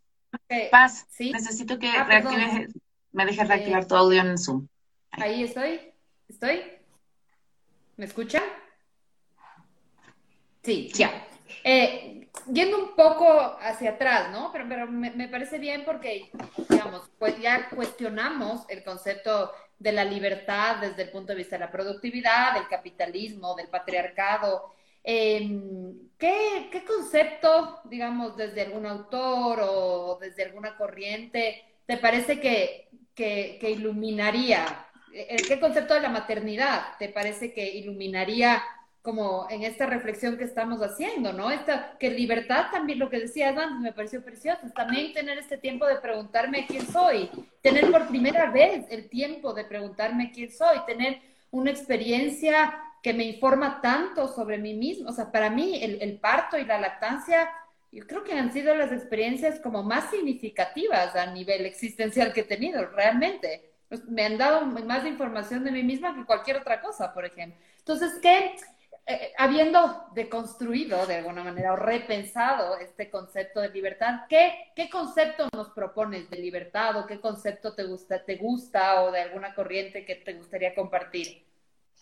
[0.71, 2.07] Paz, necesito que ah,
[3.11, 4.67] me dejes reactivar eh, tu audio en Zoom.
[5.11, 5.79] Ahí estoy.
[6.27, 6.61] ¿Estoy?
[7.97, 8.43] ¿Me escuchan?
[10.63, 11.27] Sí, ya.
[11.63, 14.51] Eh, yendo un poco hacia atrás, ¿no?
[14.51, 16.31] Pero, pero me, me, parece bien porque,
[16.69, 21.65] digamos, pues ya cuestionamos el concepto de la libertad desde el punto de vista de
[21.65, 24.73] la productividad, del capitalismo, del patriarcado.
[25.03, 32.89] Em, ¿qué, ¿Qué concepto, digamos, desde algún autor o desde alguna corriente, te parece que,
[33.13, 34.87] que, que iluminaría?
[35.13, 38.63] Eh, ¿Qué concepto de la maternidad te parece que iluminaría
[39.05, 41.51] como en esta reflexión que estamos haciendo, ¿no?
[41.51, 45.85] Esta, que libertad también, lo que decías antes, me pareció precioso, también tener este tiempo
[45.85, 47.29] de preguntarme quién soy,
[47.61, 53.25] tener por primera vez el tiempo de preguntarme quién soy, tener una experiencia que me
[53.25, 57.47] informa tanto sobre mí mismo, o sea, para mí el, el parto y la lactancia,
[57.91, 62.45] yo creo que han sido las experiencias como más significativas a nivel existencial que he
[62.45, 63.71] tenido, realmente.
[63.87, 67.57] Pues, me han dado más información de mí misma que cualquier otra cosa, por ejemplo.
[67.77, 68.55] Entonces, ¿qué?
[69.07, 75.47] Eh, habiendo deconstruido de alguna manera o repensado este concepto de libertad, ¿qué, ¿qué concepto
[75.53, 80.05] nos propones de libertad o qué concepto te gusta, te gusta o de alguna corriente
[80.05, 81.45] que te gustaría compartir?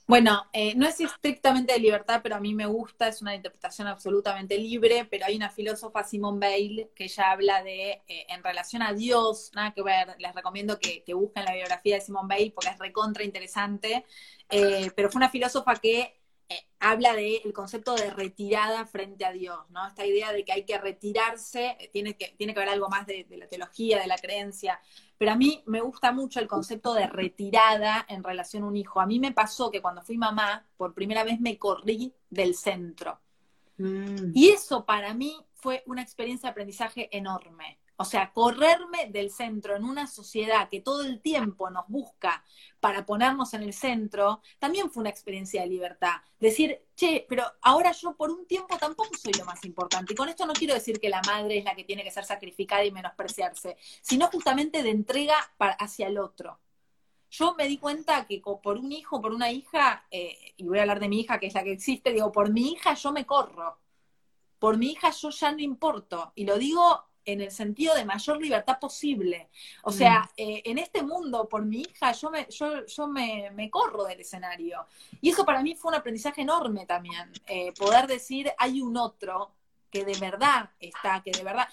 [0.08, 3.88] Bueno, eh, no es estrictamente de libertad, pero a mí me gusta, es una interpretación
[3.88, 8.82] absolutamente libre, pero hay una filósofa, Simone Bale, que ella habla de, eh, en relación
[8.82, 12.70] a Dios, nada que ver, les recomiendo que, busquen la biografía de Simone Bale porque
[12.70, 14.06] es recontra interesante,
[14.96, 16.23] pero fue una filósofa que eh,
[16.80, 19.88] habla del concepto de retirada frente a Dios, ¿no?
[19.88, 23.08] Esta idea de que hay que retirarse, eh, tiene que, tiene que ver algo más
[23.08, 24.80] de, la teología, de la creencia,
[25.18, 29.00] pero a mí me gusta mucho el concepto de retirada en relación a un hijo.
[29.00, 33.20] A mí me pasó que cuando fui mamá, por primera vez me corrí del centro.
[33.78, 34.32] Mm.
[34.34, 37.80] Y eso para mí fue una experiencia de aprendizaje enorme.
[38.04, 42.44] O sea, correrme del centro en una sociedad que todo el tiempo nos busca
[42.82, 46.16] para ponernos en el centro, también fue una experiencia de libertad.
[46.38, 50.12] Decir, che, pero ahora yo por un tiempo tampoco soy lo más importante.
[50.12, 52.26] Y con esto no quiero decir que la madre es la que tiene que ser
[52.26, 56.60] sacrificada y menospreciarse, sino justamente de entrega hacia el otro.
[57.30, 60.82] Yo me di cuenta que por un hijo, por una hija, eh, y voy a
[60.82, 63.26] hablar de mi hija, que es la que existe, digo, por mi hija yo me
[63.26, 63.80] corro.
[64.60, 66.34] Por mi hija yo ya no importo.
[66.36, 69.50] Y lo digo en el sentido de mayor libertad posible.
[69.84, 69.94] O mm.
[69.94, 74.04] sea, eh, en este mundo, por mi hija, yo, me, yo, yo me, me, corro
[74.06, 74.86] del escenario.
[75.22, 79.52] Y eso para mí fue un aprendizaje enorme también, eh, poder decir, hay un otro
[79.90, 81.68] que de verdad está, que de verdad...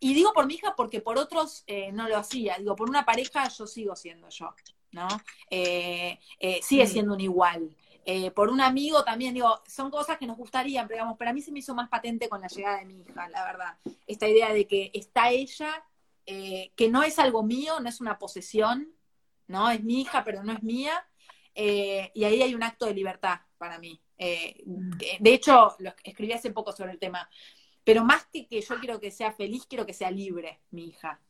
[0.00, 3.04] Y digo por mi hija porque por otros eh, no lo hacía, digo, por una
[3.04, 4.54] pareja yo sigo siendo yo,
[4.92, 5.08] ¿no?
[5.50, 6.86] sigue mm.
[6.86, 7.76] siendo un igual.
[8.06, 11.40] Eh, por un amigo también, digo, son cosas que nos gustarían, pero digamos, para mí
[11.40, 13.78] se me hizo más patente con la llegada de mi hija, la verdad.
[14.06, 15.84] Esta idea de que está ella,
[16.26, 18.92] eh, que no es algo mío, no es una posesión,
[19.46, 19.70] ¿no?
[19.70, 21.06] Es mi hija, pero no es mía.
[21.54, 24.00] Eh, y ahí hay un acto de libertad para mí.
[24.64, 24.90] Mm.
[25.20, 27.28] de hecho, lo escribí hace poco sobre el tema.
[27.82, 31.20] Pero más que que yo quiero que sea feliz, quiero que sea libre, mi hija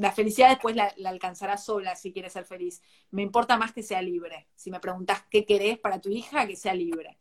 [0.00, 2.80] la felicidad después la, alcanzará sola si quieres ser feliz.
[3.10, 4.48] Me importa más que sea libre.
[4.54, 7.18] Si me preguntas qué querés para tu hija, que sea libre.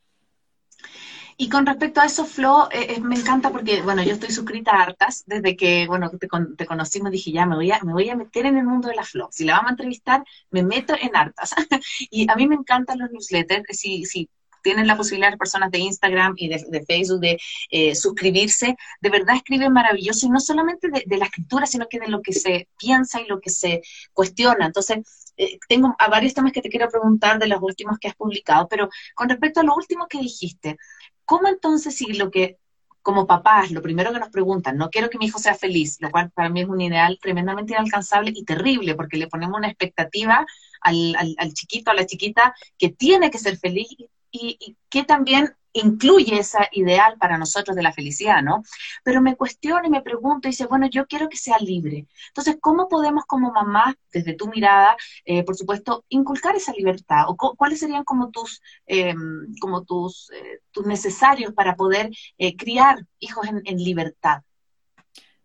[1.36, 4.72] Y con respecto a eso, Flo, eh, eh, me encanta porque, bueno, yo estoy suscrita
[4.72, 7.94] a Artas, desde que, bueno, te, te conocí, me dije, ya, me voy, a, me
[7.94, 9.30] voy a meter en el mundo de la Flo.
[9.32, 11.54] Si la vamos a entrevistar, me meto en Artas.
[12.10, 13.78] y a mí me encantan los newsletters.
[13.78, 14.30] Si, si
[14.62, 19.36] tienen la posibilidad las personas de Instagram y de, Facebook de eh, suscribirse, de verdad
[19.36, 23.22] escriben maravilloso y no solamente de, la escritura, sino que de lo que se piensa
[23.22, 23.82] y lo que se
[24.14, 24.66] cuestiona.
[24.66, 28.16] Entonces, eh, tengo a varios temas que te quiero preguntar de los últimos que has
[28.16, 30.78] publicado, pero con respecto a lo último que dijiste,
[31.26, 32.58] ¿cómo entonces si lo que
[33.02, 36.12] como papás, lo primero que nos preguntan, no quiero que mi hijo sea feliz, lo
[36.12, 40.46] cual para mí es un ideal tremendamente inalcanzable y terrible, porque le ponemos una expectativa
[40.82, 43.88] al, al, al chiquito, a la chiquita, que tiene que ser feliz
[44.32, 48.64] y, y que también incluye esa ideal para nosotros de la felicidad, ¿no?
[49.04, 52.08] Pero me cuestiono y me pregunto y dice, bueno, yo quiero que sea libre.
[52.28, 57.26] Entonces, ¿cómo podemos como mamá, desde tu mirada, eh, por supuesto, inculcar esa libertad?
[57.28, 59.14] ¿O cuáles serían como tus, eh,
[59.62, 62.10] como tus, eh, tus necesarios para poder
[62.58, 64.42] criar hijos en, en libertad?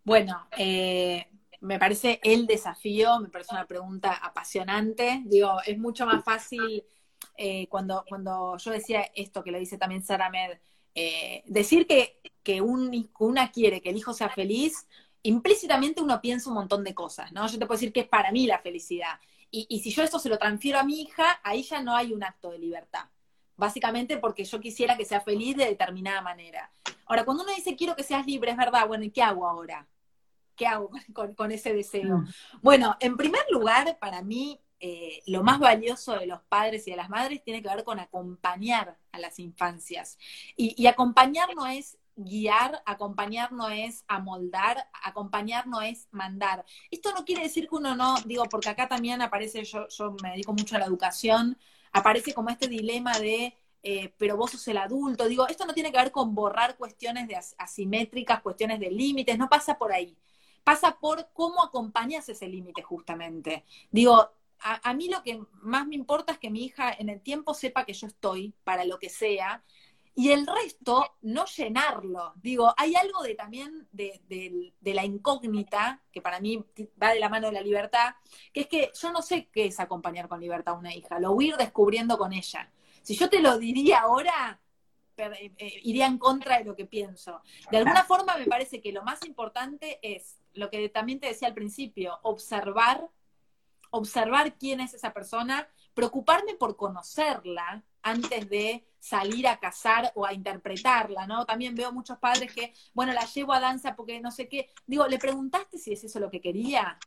[0.04, 0.46] Bueno,
[1.60, 5.22] me parece el desafío, me parece una pregunta apasionante.
[5.24, 6.84] Digo, es mucho más fácil
[7.36, 10.58] eh, cuando, cuando yo decía esto que lo dice también Sara Med,
[10.94, 14.86] eh, decir que, que una quiere que el hijo sea feliz,
[15.22, 17.46] implícitamente uno piensa un montón de cosas, ¿no?
[17.46, 19.18] Yo te puedo decir que es para mí la felicidad.
[19.50, 22.12] Y, y si yo eso se lo transfiero a mi hija, ahí ya no hay
[22.12, 23.06] un acto de libertad.
[23.56, 26.70] Básicamente porque yo quisiera que sea feliz de determinada manera.
[27.06, 29.86] Ahora, cuando uno dice quiero que seas libre, es verdad, bueno, ¿y qué hago ahora?
[30.56, 30.90] ¿Qué hago
[31.36, 32.18] con, ese deseo?
[32.18, 32.28] Mm.
[32.62, 36.96] Bueno, en primer lugar, para mí, eh, lo más valioso de los padres y de
[36.96, 40.18] las madres tiene que ver con acompañar a las infancias.
[40.56, 46.64] Y, acompañar no es guiar, acompañar no es amoldar, acompañar no es mandar.
[46.90, 49.88] Esto no quiere decir que uno no, digo, porque acá también aparece, yo,
[50.22, 51.58] me dedico mucho a la educación,
[51.92, 53.54] aparece como este dilema de
[53.86, 55.28] eh, pero vos sos el adulto.
[55.28, 59.48] Digo, esto no tiene que ver con borrar cuestiones de asimétricas, cuestiones de límites, no
[59.48, 60.16] pasa por ahí
[60.64, 63.64] pasa por cómo acompañas ese límite justamente.
[63.90, 64.30] Digo,
[64.64, 67.84] a, mí lo que más me importa es que mi hija en el tiempo sepa
[67.84, 69.62] que yo estoy para lo que sea
[70.14, 72.32] y el resto no llenarlo.
[72.36, 74.20] Digo, hay algo de también de,
[74.80, 76.64] de, la incógnita, que para mí
[77.02, 78.14] va de la mano de la libertad,
[78.52, 81.34] que es que yo no sé qué es acompañar con libertad a una hija, lo
[81.34, 82.70] voy a ir descubriendo con ella.
[83.02, 84.60] Si yo te lo diría ahora,
[85.16, 87.42] eh, eh, iría en contra de lo que pienso.
[87.70, 91.48] De alguna forma me parece que lo más importante es lo que también te decía
[91.48, 93.08] al principio, observar,
[93.94, 100.32] observar quién es esa persona, preocuparme por conocerla antes de salir a cazar o a
[100.32, 101.46] interpretarla, ¿no?
[101.46, 104.68] También veo muchos padres que, bueno, la llevo a danza porque no sé qué.
[104.86, 106.98] Digo, ¿le preguntaste si es eso lo que quería?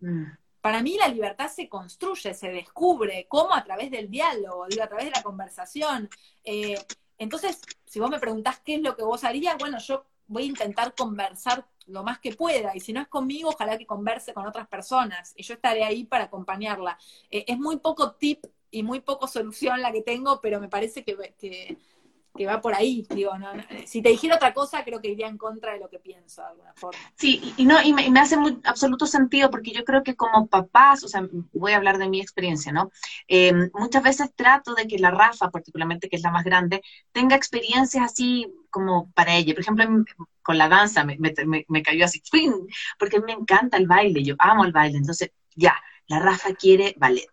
[0.00, 0.24] Mm.
[0.60, 3.54] Para mí la libertad se construye, se descubre, ¿cómo?
[3.54, 6.08] A través del diálogo, digo, a través de la conversación.
[6.44, 6.78] Eh,
[7.18, 10.46] entonces, si vos me preguntás qué es lo que vos harías, bueno, yo voy a
[10.46, 14.46] intentar conversar lo más que pueda, y si no es conmigo, ojalá que converse con
[14.46, 16.98] otras personas, y yo estaré ahí para acompañarla.
[17.30, 21.04] Eh, es muy poco tip y muy poco solución la que tengo, pero me parece
[21.04, 21.78] que, que,
[22.36, 23.06] que va por ahí.
[23.10, 23.32] Digo,
[23.86, 26.48] si te dijera otra cosa, creo que iría en contra de lo que pienso de
[26.48, 27.00] alguna forma.
[27.14, 31.02] Sí, y, no, y me, hace muy, absoluto sentido porque yo creo que como papás,
[31.04, 32.90] o sea, voy a hablar de mi experiencia, ¿no?
[33.28, 37.36] Eh, muchas veces trato de que la Rafa, particularmente que es la más grande, tenga
[37.36, 39.54] experiencias así como para ella.
[39.54, 40.04] Por ejemplo,
[40.42, 42.22] con la danza me, me, cayó así,
[42.98, 45.74] porque me encanta el baile, yo amo el baile, entonces ya,
[46.06, 47.30] la Rafa quiere ballet.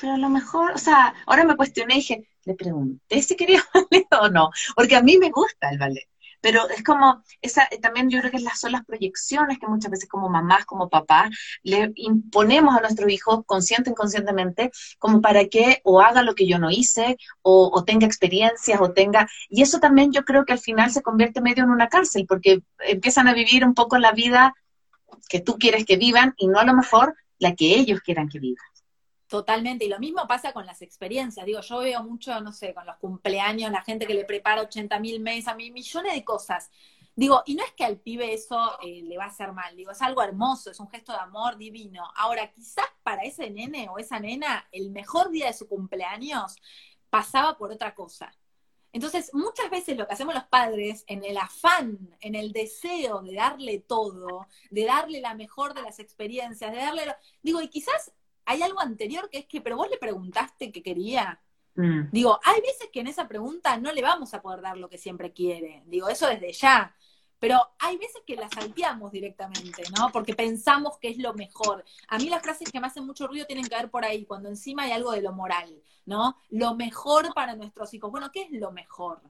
[0.00, 3.62] Pero a lo mejor, o sea, ahora me cuestioné y dije, le pregunté si quería
[3.74, 6.08] ballet o no, porque a mí me gusta el ballet.
[6.40, 10.08] Pero es como, esa, eh, también yo creo que son las proyecciones que muchas veces
[10.08, 11.30] como mamás, como papás,
[11.62, 16.58] le imponemos a nuestro hijo consciente inconscientemente, como para que o haga lo que yo
[16.58, 19.28] no hice, o, o, tenga experiencias, o tenga...
[19.48, 22.62] Y eso también yo creo que al final se convierte medio en una cárcel, porque
[22.78, 24.54] empiezan a vivir un poco la vida
[25.28, 28.38] que tú quieres que vivan y no a lo mejor la que ellos quieran que
[28.38, 28.64] vivan.
[29.28, 31.44] Totalmente, y lo mismo pasa con las experiencias.
[31.44, 35.00] Digo, yo veo mucho, no sé, con los cumpleaños, la gente que le prepara 80
[35.00, 36.70] mil mí millones de cosas.
[37.16, 39.90] Digo, y no es que al pibe eso eh, le va a hacer mal, digo,
[39.90, 42.04] es algo hermoso, es un gesto de amor divino.
[42.14, 46.56] Ahora, quizás para ese nene o esa nena, el mejor día de su cumpleaños
[47.10, 48.32] pasaba por otra cosa.
[48.92, 53.34] Entonces, muchas veces lo que hacemos los padres, en el afán, en el deseo de
[53.34, 58.12] darle todo, de darle la mejor de las experiencias, de darle, digo, y quizás
[58.46, 61.40] hay algo anterior que es que, pero vos le preguntaste qué quería.
[61.74, 62.10] Mm.
[62.10, 64.98] Digo, hay veces que en esa pregunta no le vamos a poder dar lo que
[64.98, 65.82] siempre quiere.
[65.86, 66.94] Digo, eso desde ya.
[67.38, 70.10] Pero hay veces que la salteamos directamente, ¿no?
[70.10, 71.84] Porque pensamos que es lo mejor.
[72.08, 74.48] A mí las frases que me hacen mucho ruido tienen que ver por ahí, cuando
[74.48, 76.38] encima hay algo de lo moral, ¿no?
[76.48, 78.10] Lo mejor para nuestros hijos.
[78.10, 79.20] Bueno, ¿qué es lo mejor?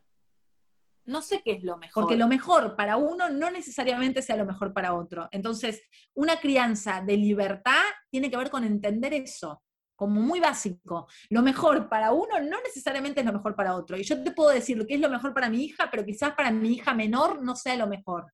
[1.07, 2.03] No sé qué es lo mejor.
[2.03, 5.29] Porque lo mejor para uno no necesariamente sea lo mejor para otro.
[5.31, 5.83] Entonces,
[6.15, 9.63] una crianza de libertad tiene que ver con entender eso,
[9.95, 11.09] como muy básico.
[11.31, 13.97] Lo mejor para uno no necesariamente es lo mejor para otro.
[13.97, 16.35] Y yo te puedo decir lo que es lo mejor para mi hija, pero quizás
[16.35, 18.33] para mi hija menor no sea lo mejor.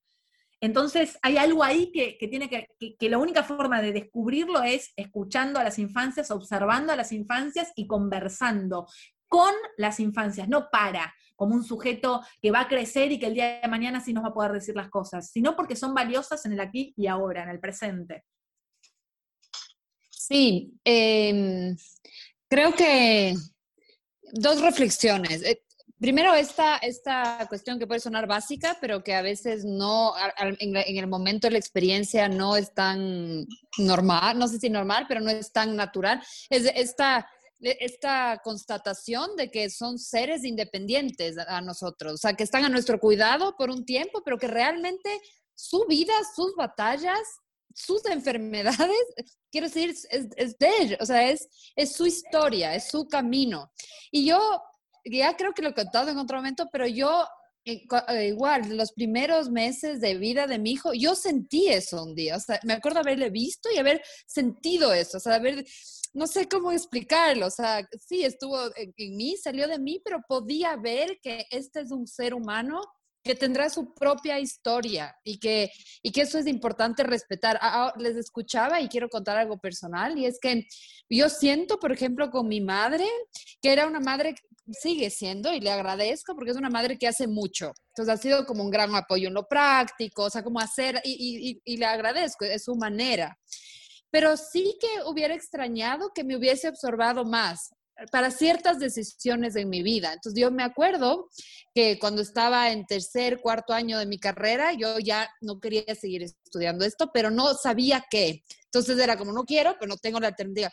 [0.63, 5.59] Entonces, hay algo ahí que, tiene que, que, la única forma de descubrirlo es escuchando
[5.59, 8.87] a las infancias, observando a las infancias y conversando
[9.33, 13.33] con las infancias, no para como un sujeto que va a crecer y que el
[13.33, 16.45] día de mañana sí nos va a poder decir las cosas, sino porque son valiosas
[16.45, 18.27] en el aquí y ahora, en el presente.
[20.11, 21.75] Sí, em,
[22.47, 23.35] creo que
[24.35, 25.43] dos reflexiones.
[25.45, 25.63] Eh,
[25.99, 30.13] primero, esta, esta cuestión que puede sonar básica, pero que a veces no,
[30.59, 33.47] en, el momento de la experiencia no es tan
[33.79, 36.23] normal, no sé si normal, pero no es tan natural.
[36.51, 37.27] Es esta
[37.63, 42.99] esta constatación de que son seres independientes a nosotros, o sea, que están a nuestro
[42.99, 45.21] cuidado por un tiempo, pero que realmente
[45.55, 47.19] su vida, sus batallas
[47.75, 49.05] sus enfermedades,
[49.51, 53.73] quiero decir, es, es de ellos, o sea, es, es su historia, es su camino.
[54.11, 54.63] Y yo
[55.05, 57.27] ya creo que lo he contado en otro momento, pero yo
[57.65, 62.41] igual, los primeros meses de vida de mi hijo, yo sentí eso un día, o
[62.41, 65.65] sea, me acuerdo haberle visto y haber sentido eso, o sea, haber,
[66.13, 70.21] no sé cómo explicarlo, o sea, sí, estuvo en, en mí, salió de mí, pero
[70.27, 72.81] podía ver que este es un ser humano
[73.23, 75.71] que tendrá su propia historia y que,
[76.03, 77.59] y que eso es importante respetar.
[77.61, 80.67] Ah, ah, les escuchaba y quiero contar algo personal y es que
[81.09, 83.07] yo siento, por ejemplo, con mi madre,
[83.61, 84.35] que era una madre,
[84.73, 87.73] sigue siendo y le agradezco porque es una madre que hace mucho.
[87.89, 91.77] Entonces ha sido como un gran apoyo en lo práctico, o sea, como hacer, y,
[91.77, 93.37] le agradezco, es su manera
[94.13, 97.71] pero sí que hubiera extrañado que me hubiese observado más
[98.11, 100.13] para ciertas decisiones en mi vida.
[100.13, 101.29] Entonces yo me acuerdo
[101.75, 106.25] que cuando estaba en tercer, cuarto año de mi carrera, yo ya no quería seguir
[106.25, 108.43] estudiando esto, pero no sabía qué.
[108.67, 110.71] Entonces era como, no quiero, pero no tengo la alternativa.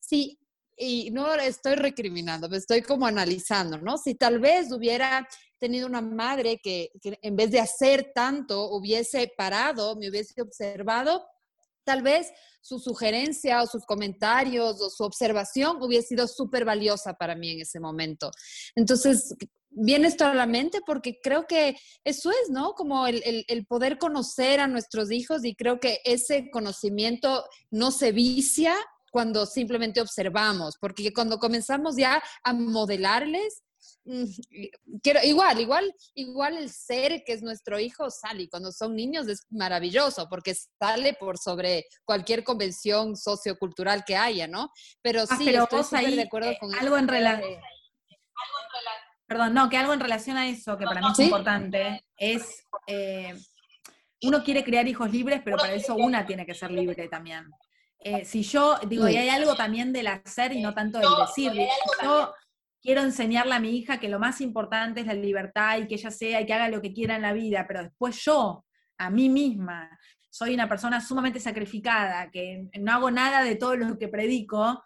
[0.00, 0.38] Sí,
[0.84, 3.96] y no estoy recriminando, me estoy como analizando, ¿no?
[3.98, 5.28] Si tal vez hubiera
[5.58, 11.24] tenido una madre que, que en vez de hacer tanto hubiese parado, me hubiese observado,
[11.84, 17.36] tal vez su sugerencia o sus comentarios o su observación hubiese sido súper valiosa para
[17.36, 18.32] mí en ese momento.
[18.74, 19.36] Entonces,
[19.70, 22.74] viene esto a la mente porque creo que eso es, ¿no?
[22.74, 28.10] Como el, el, poder conocer a nuestros hijos y creo que ese conocimiento no se
[28.10, 28.74] vicia
[29.12, 33.62] cuando simplemente observamos, porque cuando comenzamos ya a modelarles,
[34.04, 34.24] Mm,
[35.00, 39.46] quiero, igual, igual, igual el ser que es nuestro hijo sale cuando son niños es
[39.50, 44.72] maravilloso porque sale por sobre cualquier convención sociocultural que haya, ¿no?
[45.02, 47.60] Pero ah, sí, estoy súper de acuerdo eh, con algo en relación.
[49.26, 53.34] Perdón, no, que algo en relación a eso, que para mí es importante, es eh,
[54.22, 57.48] uno quiere crear hijos libres, pero para eso una tiene que ser libre también.
[58.04, 61.52] Eh, si yo, digo, y hay algo también del hacer y no tanto del decir.
[62.02, 62.32] Yo
[62.80, 66.10] quiero enseñarle a mi hija que lo más importante es la libertad y que ella
[66.10, 68.64] sea y que haga lo que quiera en la vida, pero después yo,
[68.98, 69.88] a mí misma,
[70.28, 74.82] soy una persona sumamente sacrificada, que no hago nada de todo lo que predico,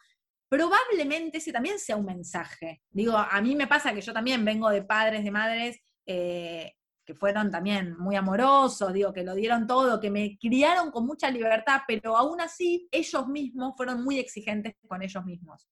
[0.48, 2.82] probablemente ese también sea un mensaje.
[2.90, 6.74] Digo, a mí me pasa que yo también vengo de padres, de madres, eh,
[7.06, 11.30] que fueron también muy amorosos, digo, que lo dieron todo, que me criaron con mucha
[11.30, 15.68] libertad, pero aún así ellos mismos fueron muy exigentes con ellos mismos.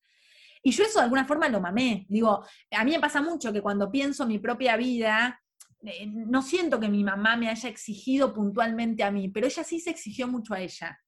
[0.62, 2.06] Y yo eso de alguna forma lo mamé.
[2.08, 5.38] Digo, a mí me pasa mucho que cuando pienso mi propia vida,
[5.82, 9.80] eh, no siento que mi mamá me haya exigido puntualmente a mí, pero ella sí
[9.80, 10.98] se exigió mucho a ella.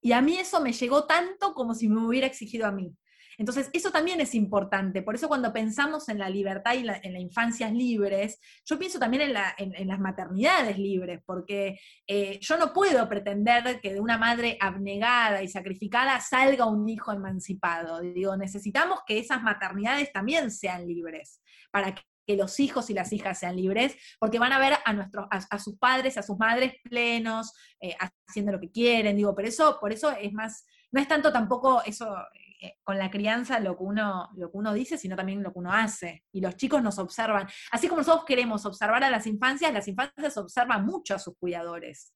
[0.00, 2.96] Y a mí eso me llegó tanto como si me hubiera exigido a mí.
[3.38, 5.02] Entonces, eso también es importante.
[5.02, 9.22] Por eso cuando pensamos en la libertad y en las infancias libres, yo pienso también
[9.58, 15.42] en, las maternidades libres, porque eh, yo no puedo pretender que de una madre abnegada
[15.42, 18.00] y sacrificada salga un hijo emancipado.
[18.00, 23.38] Digo, necesitamos que esas maternidades también sean libres, para que los hijos y las hijas
[23.38, 27.52] sean libres, porque van a ver a nuestros, a, sus padres, a sus madres plenos,
[27.80, 27.96] eh,
[28.28, 31.82] haciendo lo que quieren, digo, pero eso, por eso es más, no es tanto tampoco
[31.84, 32.16] eso,
[32.60, 35.58] eh, con la crianza lo que, uno, lo que uno dice, sino también lo que
[35.58, 36.24] uno hace.
[36.32, 37.46] Y los chicos nos observan.
[37.70, 42.12] Así como nosotros queremos observar a las infancias, las infancias observan mucho a sus cuidadores.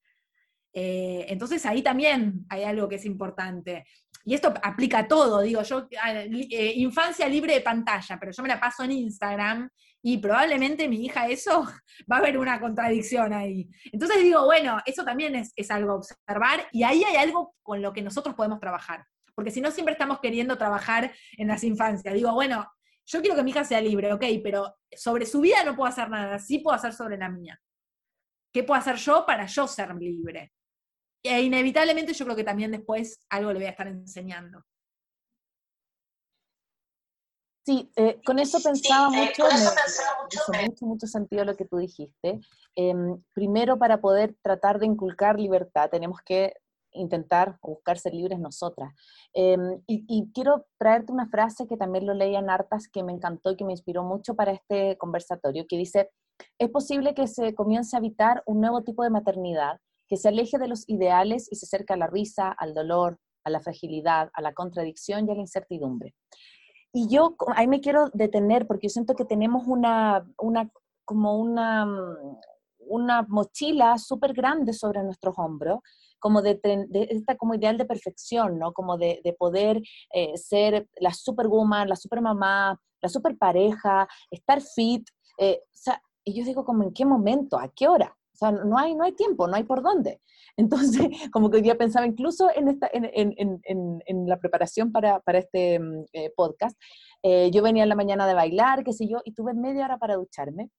[0.73, 3.85] Eh, entonces ahí también hay algo que es importante.
[4.23, 5.87] Y esto aplica a todo, digo, yo,
[6.49, 9.69] eh, infancia libre de pantalla, pero yo me la paso en Instagram
[10.03, 11.63] y probablemente mi hija eso
[12.11, 13.69] va a haber una contradicción ahí.
[13.91, 17.81] Entonces digo, bueno, eso también es, es algo a observar y ahí hay algo con
[17.81, 19.05] lo que nosotros podemos trabajar
[19.35, 22.13] porque si no siempre estamos queriendo trabajar en las infancias.
[22.13, 22.71] Digo, bueno,
[23.05, 26.09] yo quiero que mi hija sea libre, ok, pero sobre su vida no puedo hacer
[26.09, 27.59] nada, sí puedo hacer sobre la mía.
[28.53, 30.53] ¿Qué puedo hacer yo para yo ser libre?
[31.23, 34.63] E inevitablemente yo creo que también después algo le voy a estar enseñando.
[37.63, 42.39] Sí, eh, con eso pensaba mucho, me hizo mucho, mucho sentido lo que tú dijiste.
[42.75, 46.55] Em, primero, para poder tratar de inculcar libertad, tenemos que
[46.93, 48.93] intentar buscar ser libres nosotras.
[49.33, 53.51] Em, y, quiero traerte una frase que también lo leí en Artas que me encantó
[53.51, 56.11] y que me inspiró mucho para este conversatorio, que dice,
[56.57, 60.57] es posible que se comience a habitar un nuevo tipo de maternidad que se aleje
[60.57, 64.41] de los ideales y se acerque a la risa, al dolor, a la fragilidad, a
[64.41, 66.13] la contradicción y a la incertidumbre.
[66.93, 70.69] Y yo ahí me quiero detener porque yo siento que tenemos una, una
[71.05, 71.87] como una,
[72.79, 75.79] una mochila súper grande sobre nuestros hombros
[76.21, 76.59] como de,
[77.09, 78.71] esta como ideal de perfección, ¿no?
[78.71, 79.81] Como de, poder
[80.13, 85.05] eh, ser la superwoman, la supermamá, la super pareja, estar fit.
[85.37, 87.59] Eh, o sea, y yo digo como, ¿en qué momento?
[87.59, 88.15] ¿A qué hora?
[88.33, 90.21] O sea, no hay, no hay tiempo, no hay por dónde.
[90.57, 94.91] Entonces, como que hoy día pensaba incluso en, esta, en, en, en, en la preparación
[94.91, 96.79] para, para este mm, eh, podcast,
[97.23, 99.97] eh, yo venía en la mañana de bailar, qué sé yo, y tuve media hora
[99.97, 100.69] para ducharme,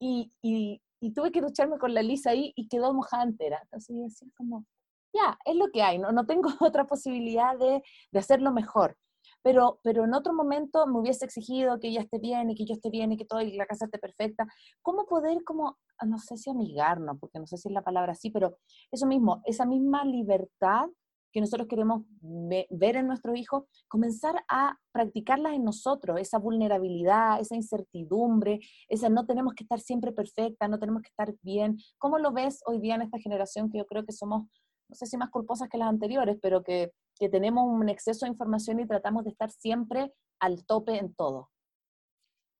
[0.00, 3.60] y, y, y tuve que ducharme con la lisa ahí y quedó mojada entera.
[3.62, 4.64] Entonces yo decía como,
[5.12, 8.96] ya, es lo que hay, no, no tengo otra posibilidad de, de hacerlo mejor
[9.42, 12.74] pero, pero en otro momento me hubiese exigido que ella esté bien y que yo
[12.74, 14.46] esté bien y que toda la casa esté perfecta.
[14.82, 18.12] ¿Cómo poder, como, ah, no sé si amigarnos, porque no sé si es la palabra
[18.12, 18.56] así, pero
[18.90, 20.86] eso mismo, esa misma libertad
[21.32, 27.56] que nosotros queremos ver en nuestro hijo, comenzar a practicarla en nosotros, esa vulnerabilidad, esa
[27.56, 31.78] incertidumbre, esa no tenemos que estar siempre perfecta, no tenemos que estar bien.
[31.98, 34.46] ¿Cómo lo ves hoy día en esta generación que yo creo que somos,
[34.92, 38.32] no sé si más culposas que las anteriores, pero que que tenemos un exceso de
[38.32, 41.50] información y tratamos de estar siempre al tope en todo.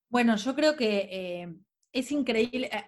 [0.08, 1.54] Bueno, yo creo que eh,
[1.92, 2.84] es increíble, eh,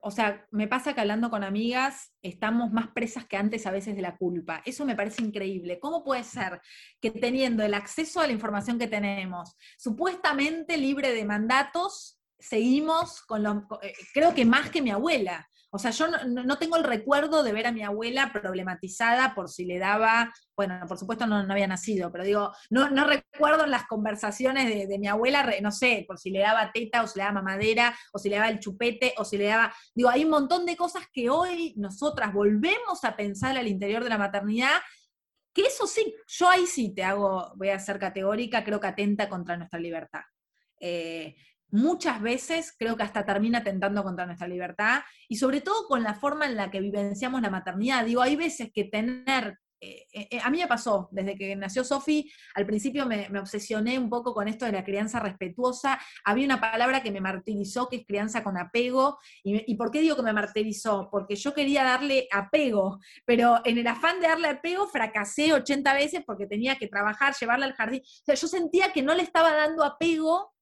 [0.00, 3.94] o sea, me pasa que hablando con amigas estamos más presas que antes a veces
[3.94, 4.60] de la culpa.
[4.64, 5.78] Eso me parece increíble.
[5.78, 6.60] ¿Cómo puede ser
[7.00, 13.42] que teniendo el acceso a la información que tenemos, supuestamente libre de mandatos, seguimos con
[13.42, 15.48] lo, eh, creo que más que mi abuela.
[15.74, 19.64] O sea, yo no, tengo el recuerdo de ver a mi abuela problematizada por si
[19.64, 24.98] le daba, bueno, por supuesto no, había nacido, pero digo, no, recuerdo las conversaciones de,
[25.00, 28.20] mi abuela, no sé, por si le daba teta o si le daba mamadera o
[28.20, 31.08] si le daba el chupete o si le daba, digo, hay un montón de cosas
[31.12, 34.80] que hoy nosotras volvemos a pensar al interior de la maternidad
[35.52, 39.28] que eso sí, yo ahí sí te hago, voy a ser categórica, creo que atenta
[39.28, 40.22] contra nuestra libertad.
[40.78, 41.34] Eh,
[41.74, 46.14] muchas veces creo que hasta termina atentando contra nuestra libertad y sobre todo con la
[46.14, 48.04] forma en la que vivenciamos la maternidad.
[48.04, 49.58] Digo, hay veces que tener...
[49.80, 54.08] Eh, eh, a mí me pasó, desde que nació Sofi, al principio me, obsesioné un
[54.08, 55.98] poco con esto de la crianza respetuosa.
[56.24, 59.18] Había una palabra que me martirizó, que es crianza con apego.
[59.42, 61.08] ¿Y, ¿Y por qué digo que me martirizó?
[61.10, 66.22] Porque yo quería darle apego, pero en el afán de darle apego fracasé 80 veces
[66.24, 68.00] porque tenía que trabajar, llevarla al jardín.
[68.00, 70.53] O sea, yo sentía que no le estaba dando apego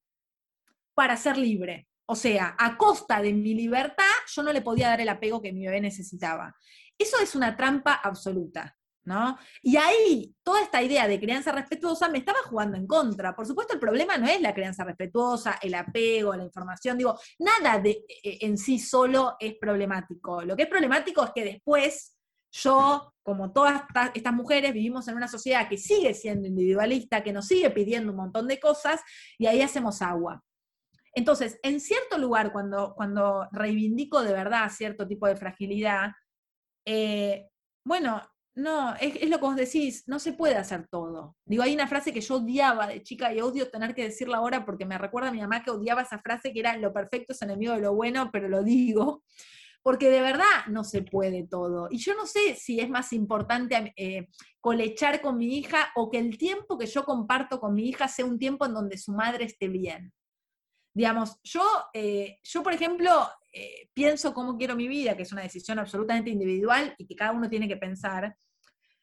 [0.94, 1.88] para ser libre.
[2.06, 5.52] O sea, a costa de mi libertad, yo no le podía dar el apego que
[5.52, 6.54] mi bebé necesitaba.
[6.98, 9.38] Eso es una trampa absoluta, ¿no?
[9.62, 13.34] Y ahí, toda esta idea de crianza respetuosa me estaba jugando en contra.
[13.34, 17.78] Por supuesto, el problema no es la crianza respetuosa, el apego, la información, digo, nada
[17.78, 20.42] de, e, en sí solo es problemático.
[20.42, 22.16] Lo que es problemático es que después
[22.52, 23.84] yo, como todas
[24.14, 28.18] estas mujeres, vivimos en una sociedad que sigue siendo individualista, que nos sigue pidiendo un
[28.18, 29.00] montón de cosas,
[29.38, 30.42] y ahí hacemos agua.
[31.14, 36.12] Entonces, en cierto lugar, cuando, cuando reivindico de verdad cierto tipo de fragilidad,
[36.86, 37.48] eh,
[37.84, 38.22] bueno,
[38.54, 41.36] no, es, lo que vos decís, no se puede hacer todo.
[41.44, 44.64] Digo, hay una frase que yo odiaba de chica y odio tener que decirla ahora
[44.64, 47.42] porque me recuerda a mi mamá que odiaba esa frase que era lo perfecto es
[47.42, 49.22] enemigo de lo bueno, pero lo digo,
[49.82, 51.88] porque de verdad no se puede todo.
[51.90, 54.28] Y yo no sé si es más importante eh,
[54.60, 58.26] colechar con mi hija o que el tiempo que yo comparto con mi hija sea
[58.26, 60.12] un tiempo en donde su madre esté bien.
[60.94, 61.62] Digamos, yo,
[61.94, 63.10] eh, yo por ejemplo,
[63.52, 67.32] eh, pienso cómo quiero mi vida, que es una decisión absolutamente individual y que cada
[67.32, 68.36] uno tiene que pensar.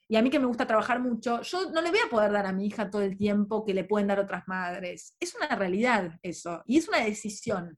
[0.08, 2.46] Y a mí que me gusta trabajar mucho, yo no le voy a poder dar
[2.46, 5.16] a mi hija todo el tiempo que le pueden dar otras madres.
[5.20, 7.78] Es una realidad eso, y es una decisión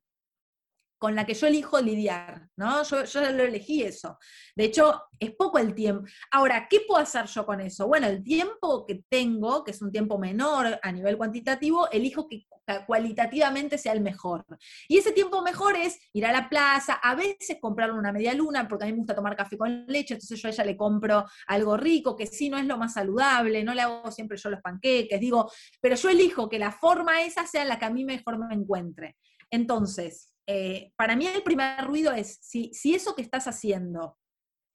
[1.02, 2.84] con la que yo elijo lidiar, ¿no?
[2.84, 4.20] Yo, yo lo elegí eso.
[4.56, 6.08] De hecho, es poco el tiempo.
[6.30, 7.88] Ahora, ¿qué puedo hacer yo con eso?
[7.88, 12.46] Bueno, el tiempo que tengo, que es un tiempo menor a nivel cuantitativo, elijo que
[12.86, 14.46] cualitativamente sea el mejor.
[14.88, 18.68] Y ese tiempo mejor es ir a la plaza, a veces comprarle una media luna,
[18.68, 21.26] porque a mí me gusta tomar café con leche, entonces yo a ella le compro
[21.48, 24.62] algo rico, que sí no es lo más saludable, no le hago siempre yo los
[24.62, 28.38] panqueques, digo, pero yo elijo que la forma esa sea la que a mí mejor
[28.38, 29.18] me encuentre.
[29.50, 34.18] Entonces, eh, para mí el primer ruido es, si, si eso que estás haciendo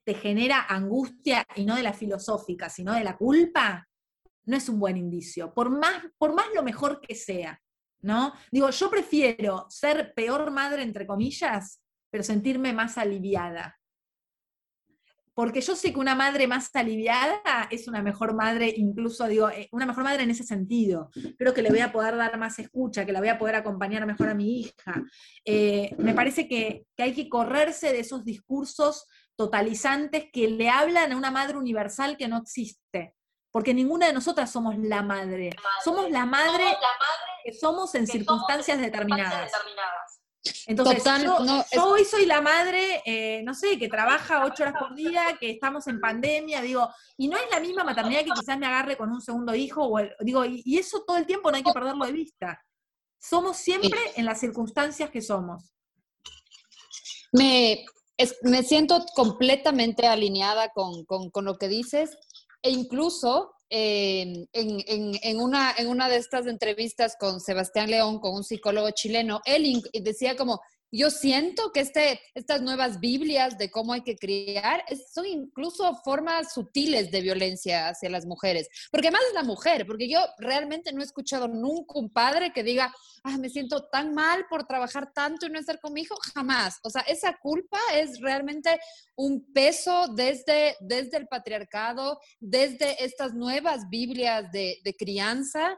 [0.06, 3.86] te genera angustia y no de la filosófica, sino de la culpa,
[4.46, 7.60] no es un buen indicio, por más, por más lo mejor que sea,
[8.00, 8.32] ¿no?
[8.50, 13.78] Digo, yo prefiero ser peor madre, entre comillas, pero sentirme más aliviada
[15.36, 19.68] porque yo sé que una madre más aliviada es una mejor madre, incluso digo, eh,
[19.70, 21.10] una mejor madre en ese sentido.
[21.36, 24.06] Creo que le voy a poder dar más escucha, que la voy a poder acompañar
[24.06, 25.02] mejor a mi hija.
[25.44, 29.06] Eh, me parece que, hay que correrse de esos discursos
[29.36, 33.14] totalizantes que le hablan a una madre universal que no existe.
[33.50, 35.50] Porque ninguna de nosotras somos la madre.
[35.84, 36.64] Somos la madre,
[37.44, 39.52] que somos en circunstancias determinadas.
[40.66, 45.36] Entonces, yo, hoy soy la madre, eh, no sé, que trabaja ocho horas por día,
[45.38, 48.96] que estamos en pandemia, digo, y no es la misma maternidad que quizás me agarre
[48.96, 52.04] con un segundo hijo, o digo, y, eso todo el tiempo no hay que perderlo
[52.04, 52.60] de vista.
[53.20, 55.72] Somos siempre en las circunstancias que somos.
[57.32, 57.84] Me,
[58.42, 62.18] me siento completamente alineada con, con, lo que dices
[62.62, 68.44] e incluso en, en, una, en una de estas entrevistas con Sebastián León, con un
[68.44, 70.60] psicólogo chileno, él decía como,
[70.96, 76.52] yo siento que este, estas nuevas Biblias de cómo hay que criar son incluso formas
[76.52, 78.68] sutiles de violencia hacia las mujeres.
[78.90, 82.62] Porque más es la mujer, porque yo realmente no he escuchado nunca un padre que
[82.62, 82.94] diga,
[83.24, 86.78] ah, me siento tan mal por trabajar tanto y no estar con mi hijo, jamás.
[86.82, 88.78] O sea, esa culpa es realmente
[89.16, 95.76] un peso desde, desde el patriarcado, desde estas nuevas Biblias de, de crianza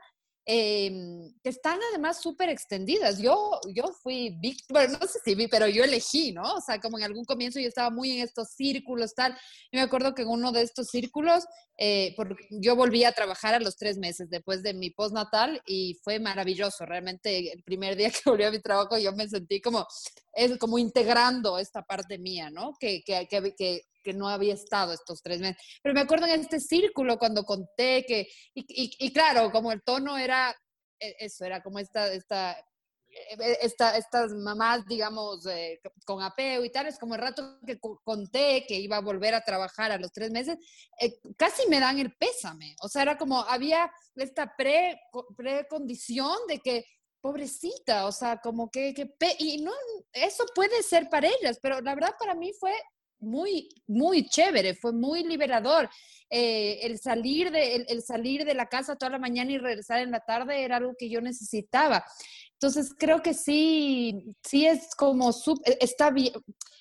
[0.50, 3.18] Em, que están además súper extendidas.
[3.18, 6.54] Yo, yo fui víctima, bueno, no sé si vi, pero yo elegí, ¿no?
[6.54, 9.36] O sea, como en algún comienzo yo estaba muy en estos círculos, tal.
[9.70, 11.44] Y me acuerdo que en uno de estos círculos,
[11.80, 15.96] eh, porque yo volví a trabajar a los tres meses después de mi postnatal y
[16.02, 16.84] fue maravilloso.
[16.84, 19.86] Realmente el primer día que volví a mi trabajo yo me sentí como,
[20.32, 22.74] es como integrando esta parte mía, ¿no?
[22.80, 25.62] Que, que, que, que no había estado estos tres meses.
[25.80, 30.18] Pero me acuerdo en este círculo cuando conté que, y, y, claro, como el tono
[30.18, 30.54] era,
[30.98, 32.56] e, eso, era como esta, esta,
[33.60, 38.64] esta, estas mamás, digamos, eh, con apeo y tal, es como el rato que conté
[38.66, 40.58] que iba a volver a trabajar a los tres meses,
[41.00, 42.76] eh, casi me dan el pésame.
[42.82, 45.00] O sea, era como, había esta pre,
[45.36, 46.84] precondición de que,
[47.20, 49.72] pobrecita, o sea, como que, que y no,
[50.12, 52.72] eso puede ser para ellas, pero la verdad para mí fue
[53.20, 55.88] muy, muy chévere, fue muy liberador.
[56.30, 60.10] Eh, el, salir de, el, salir de la casa toda la mañana y regresar en
[60.10, 62.04] la tarde era algo que yo necesitaba.
[62.52, 65.30] Entonces creo que sí, sí es como,
[65.64, 66.32] e, está bien,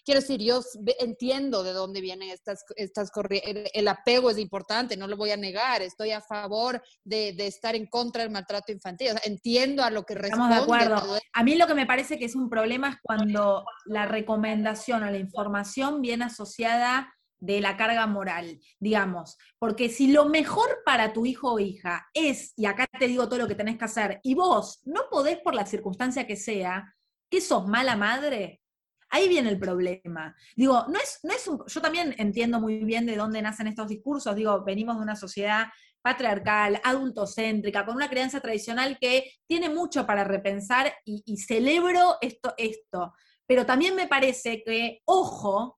[0.04, 0.62] quiero decir, yo
[1.00, 5.38] entiendo de dónde vienen estas, estas corrientes, el, apego es importante, no lo voy a
[5.38, 10.04] negar, estoy a favor de, de estar en contra del maltrato infantil, entiendo a lo
[10.04, 10.56] que responde.
[10.56, 11.20] Estamos de acuerdo.
[11.34, 15.12] A mí lo que me parece que es un problema es cuando la recomendación o
[15.12, 21.26] la información viene asociada de la carga moral, digamos, porque si lo mejor para tu
[21.26, 24.34] hijo o hija es, y acá te digo todo lo que tenés que hacer, y
[24.34, 26.96] vos no podés por la circunstancia que sea,
[27.30, 28.62] que sos mala madre,
[29.10, 30.36] ahí viene el problema.
[30.56, 33.88] Digo, no es, no es un, yo también entiendo muy bien de dónde nacen estos
[33.88, 35.68] discursos, digo, venimos de una sociedad
[36.02, 42.54] patriarcal, adultocéntrica, con una creencia tradicional que tiene mucho para repensar y, y celebro esto,
[42.58, 43.14] esto.
[43.46, 45.78] Pero también me parece que, ojo,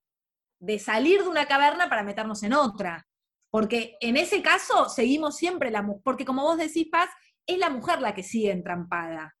[0.60, 3.06] de salir de una caverna para meternos en otra.
[3.50, 7.10] Porque en ese caso seguimos siempre la mujer, porque como vos decís, Paz,
[7.46, 9.34] es la mujer la que sigue entrampada.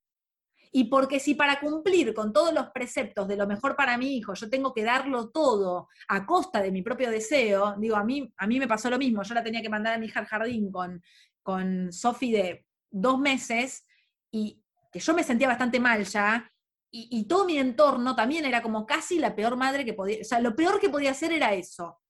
[0.72, 4.34] Y porque si para cumplir con todos los preceptos de lo mejor para mi hijo,
[4.34, 8.46] yo tengo que darlo todo a costa de mi propio deseo, digo, a mí, a
[8.46, 10.70] mí me pasó lo mismo, yo la tenía que mandar a mi hija al jardín
[10.70, 11.02] con,
[11.42, 13.84] con Sofi de dos meses
[14.30, 14.62] y
[14.92, 16.49] que yo me sentía bastante mal ya,
[16.92, 20.40] y, todo mi entorno también era como casi la peor madre que podía, o sea,
[20.40, 22.00] lo peor que podía hacer era eso.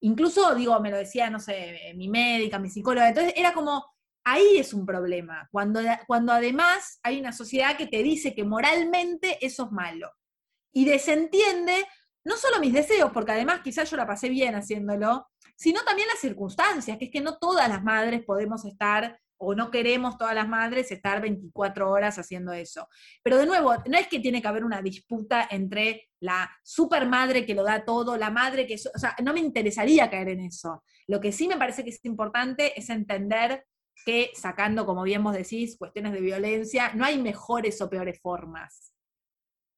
[0.00, 3.84] Incluso, digo, me lo decía, no sé, mi médica, mi psicóloga, entonces era como,
[4.24, 9.44] ahí es un problema, cuando, cuando además hay una sociedad que te dice que moralmente
[9.44, 10.10] eso es malo
[10.72, 11.86] y desentiende
[12.24, 16.20] no solo mis deseos, porque además quizás yo la pasé bien haciéndolo, sino también las
[16.20, 20.48] circunstancias, que es que no todas las madres podemos estar o no queremos todas las
[20.48, 22.88] madres estar 24 horas haciendo eso.
[23.22, 27.46] Pero de nuevo, no es que tiene que haber una disputa entre la super madre
[27.46, 28.74] que lo da todo, la madre que...
[28.74, 30.82] O sea, no me interesaría caer en eso.
[31.06, 33.64] Lo que sí me parece que es importante es entender
[34.04, 38.92] que sacando, como bien vos decís, cuestiones de violencia, no hay mejores o peores formas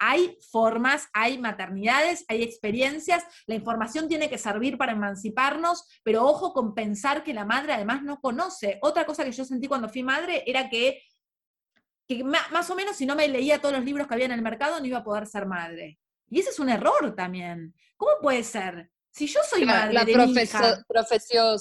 [0.01, 6.55] hay formas, hay maternidades, hay experiencias, la información tiene que servir para emanciparnos, pero ojo
[6.55, 8.79] con pensar que la madre además no conoce.
[8.81, 11.03] Otra cosa que yo sentí cuando fui madre era que,
[12.25, 14.81] más o menos si no me leía todos los libros que había en el mercado
[14.81, 15.99] no iba a poder ser madre.
[16.29, 17.75] Y ese es un error también.
[17.97, 18.91] ¿Cómo puede ser?
[19.13, 20.13] Si yo soy madre la de
[20.89, 21.59] profesión,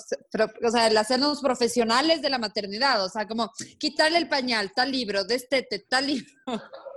[0.63, 4.91] o sea, el hacernos profesionales de la maternidad, o sea, como quitarle el pañal, tal
[4.91, 6.31] libro, destete, tal libro.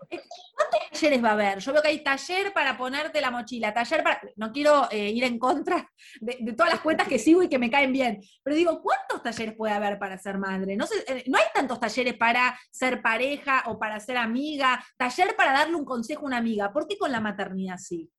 [0.54, 1.58] ¿Cuántos talleres va a haber?
[1.58, 4.20] Yo veo que hay taller para ponerte la mochila, taller para...
[4.36, 5.90] No quiero eh, ir en contra
[6.20, 9.54] de, todas las cuentas que sigo y que me caen bien, pero digo, ¿cuántos talleres
[9.56, 10.76] puede haber para ser madre?
[10.76, 15.34] No, sé, eh, no hay tantos talleres para ser pareja o para ser amiga, taller
[15.36, 16.72] para darle un consejo a una amiga.
[16.72, 18.10] ¿Por qué con la maternidad sí?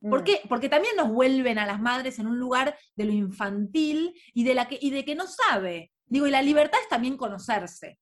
[0.00, 0.24] ¿Por mm.
[0.24, 0.40] qué?
[0.48, 4.54] Porque también nos vuelven a las madres en un lugar de lo infantil y de,
[4.54, 5.92] la que, y de que no sabe.
[6.06, 7.98] Digo, y la libertad es también conocerse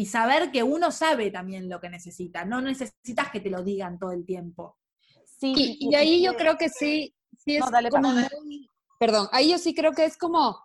[0.00, 3.98] y saber que uno sabe también lo que necesita, no necesitas que te lo digan
[3.98, 4.78] todo el tiempo.
[5.26, 8.14] Sí, y, ahí yo creo que sí, sí es como
[8.98, 10.58] perdón, ahí yo sí creo que es como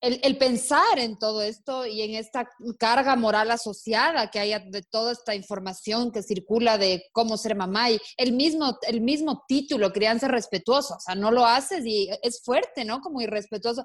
[0.00, 5.12] el, pensar en todo esto y en esta carga moral asociada que haya de toda
[5.12, 10.28] esta información que circula de cómo ser mamá y el mismo, el mismo título, crianza
[10.28, 13.00] respetuosa, o sea, no lo haces y es fuerte, ¿no?
[13.00, 13.82] Como irrespetuoso.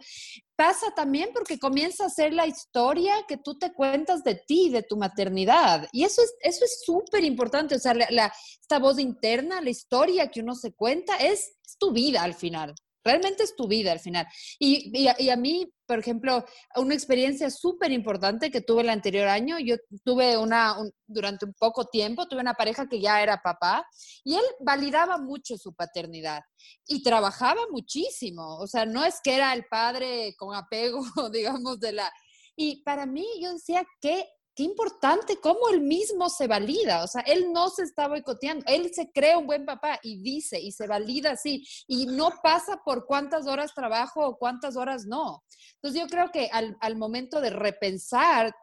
[0.55, 4.83] Pasa también porque comienza a ser la historia que tú te cuentas de ti, de
[4.83, 5.87] tu maternidad.
[5.91, 10.29] Y eso es eso es súper importante, o sea, la, esta voz interna, la historia
[10.29, 12.75] que uno se cuenta es, es tu vida al final.
[13.03, 14.25] Realmente es tu vida al final.
[14.59, 16.45] Y, y, a, mí, por ejemplo,
[16.75, 20.75] una experiencia súper importante que tuve el anterior año, yo tuve una,
[21.05, 23.85] durante un poco tiempo, tuve una pareja que ya era papá
[24.23, 26.41] y él validaba mucho su paternidad
[26.87, 28.57] y trabajaba muchísimo.
[28.57, 32.11] O sea, no es que era el padre con apego, digamos, de la...
[32.55, 37.21] Y para mí yo decía, que qué importante cómo él mismo se valida, o sea,
[37.21, 40.87] él no se está boicoteando, él se cree un buen papá y dice y se
[40.87, 45.43] valida así y no pasa por cuántas horas trabajo o cuántas horas no.
[45.75, 48.53] Entonces yo creo que al, al momento de repensar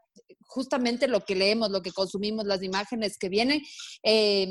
[0.47, 3.63] justamente lo que leemos, lo que consumimos, las imágenes que vienen,
[4.03, 4.47] eh,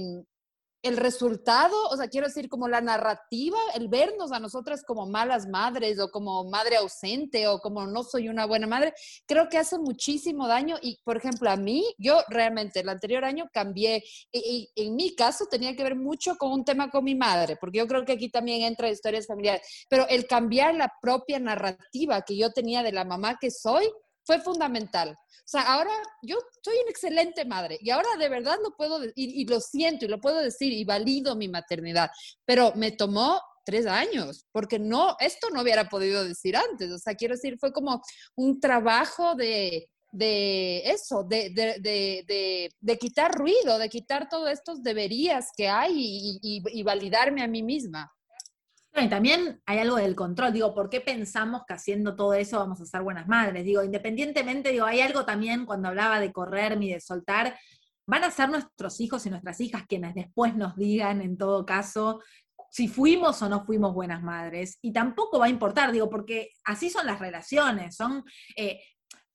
[0.81, 5.47] el resultado, o sea, quiero decir, como la narrativa, el vernos a nosotras como malas
[5.47, 8.93] madres o como madre ausente o como no soy una buena madre,
[9.25, 10.77] creo que hace muchísimo daño.
[10.81, 15.45] Y, por ejemplo, a mí, yo realmente el anterior año cambié, y, en mi caso
[15.47, 18.29] tenía que ver mucho con un tema con mi madre, porque yo creo que aquí
[18.29, 23.03] también entra historias familiares, pero el cambiar la propia narrativa que yo tenía de la
[23.03, 23.89] mamá que soy,
[24.29, 25.09] fue fundamental.
[25.09, 25.89] O sea, ahora
[26.21, 30.05] yo soy una excelente madre y ahora de verdad lo puedo, y, y lo siento
[30.05, 32.11] y lo puedo decir y valido mi maternidad,
[32.45, 36.91] pero me tomó tres años, porque no, esto no hubiera podido decir antes.
[36.91, 38.03] O sea, quiero decir, fue como
[38.35, 45.47] un trabajo de, de eso, de, de, de, quitar ruido, de quitar todos estos deberías
[45.57, 48.11] que hay y, y, y validarme a mí misma
[48.95, 52.81] y también hay algo del control, digo, ¿por qué pensamos que haciendo todo eso vamos
[52.81, 53.63] a ser buenas madres?
[53.63, 57.57] Digo, independientemente, digo, hay algo también cuando hablaba de correr y de soltar,
[58.05, 62.21] van a ser nuestros hijos y nuestras hijas quienes después nos digan, en todo caso,
[62.71, 64.77] si fuimos o no fuimos buenas madres.
[64.81, 68.23] Y tampoco va a importar, digo, porque así son las relaciones, son...
[68.55, 68.81] Eh,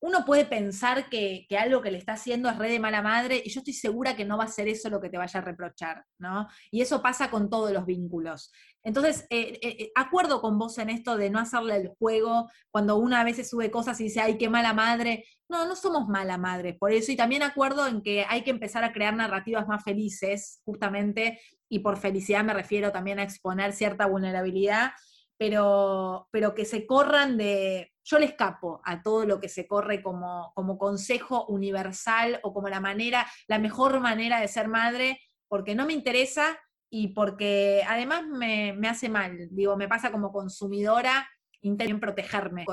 [0.05, 3.41] uno puede pensar que, que, algo que le está haciendo es re de mala madre,
[3.43, 5.43] y yo estoy segura que no va a ser eso lo que te vaya a
[5.43, 6.47] reprochar, ¿no?
[6.71, 8.53] Y eso pasa con todos los vínculos.
[8.83, 12.97] Entonces, eh, eh, eh, acuerdo con vos en esto de no hacerle el juego cuando
[12.97, 15.25] una a veces sube cosas y dice, ay, qué mala madre.
[15.49, 17.11] No, no somos mala madre, por eso.
[17.11, 21.79] Y también acuerdo en que hay que empezar a crear narrativas más felices, justamente, y
[21.79, 24.91] por felicidad me refiero también a exponer cierta vulnerabilidad,
[25.37, 27.93] pero, pero que se corran de...
[28.05, 32.69] Yo le escapo a todo lo que se corre como, como consejo universal o como
[32.69, 36.59] la manera, la mejor manera de ser madre, porque no me interesa
[36.91, 41.29] y porque además me, me, hace mal, digo, me pasa como consumidora,
[41.63, 42.67] intento protegerme.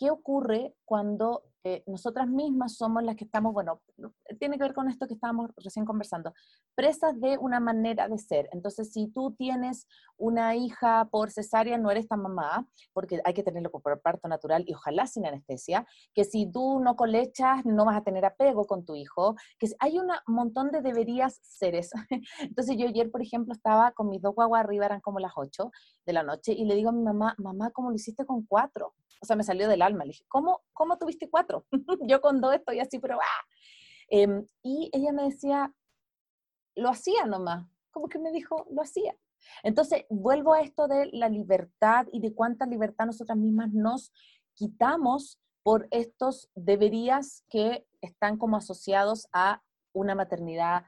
[0.00, 3.82] ¿Qué ocurre cuando eh, nosotras mismas somos las que estamos, bueno,
[4.38, 6.32] tiene que ver con esto que estábamos recién conversando,
[6.74, 8.48] presas de una manera de ser.
[8.52, 9.86] Entonces, si tú tienes
[10.16, 14.64] una hija por cesárea, no eres tan mamá, porque hay que tenerlo por parto natural
[14.66, 18.86] y ojalá sin anestesia, que si tú no colechas, no vas a tener apego con
[18.86, 21.90] tu hijo, que hay un montón de deberías seres.
[22.40, 25.70] Entonces, yo ayer, por ejemplo, estaba con mis dos guaguas arriba, eran como las 8
[26.06, 28.94] de la noche, y le digo a mi mamá, mamá, ¿cómo lo hiciste con cuatro?
[29.20, 30.04] O sea, me salió del alma.
[30.04, 31.66] Le dije, ¿cómo, cómo tuviste cuatro?
[32.06, 33.44] yo con dos estoy así, pero ¡ah!
[34.08, 35.72] Em, y ella me decía,
[36.74, 37.66] lo hacía nomás.
[37.90, 39.14] Como que me dijo, lo hacía.
[39.62, 44.12] Entonces, vuelvo a esto de la libertad y de cuánta libertad nosotras mismas nos
[44.54, 49.62] quitamos por estos deberías que están como asociados a
[49.92, 50.84] una maternidad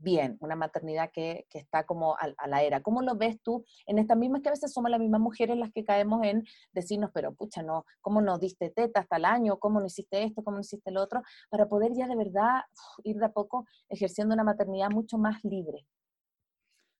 [0.00, 2.82] bien, una maternidad que, está como a, la era.
[2.82, 5.70] ¿Cómo lo ves tú en estas mismas que a veces somos las mismas mujeres las
[5.72, 9.58] que caemos en decirnos, pero pucha, no, ¿cómo no diste teta hasta el año?
[9.58, 10.42] ¿Cómo no hiciste esto?
[10.42, 11.22] ¿Cómo no hiciste lo otro?
[11.50, 12.62] Para poder ya de verdad
[13.04, 15.86] ir de a poco ejerciendo una maternidad mucho más libre.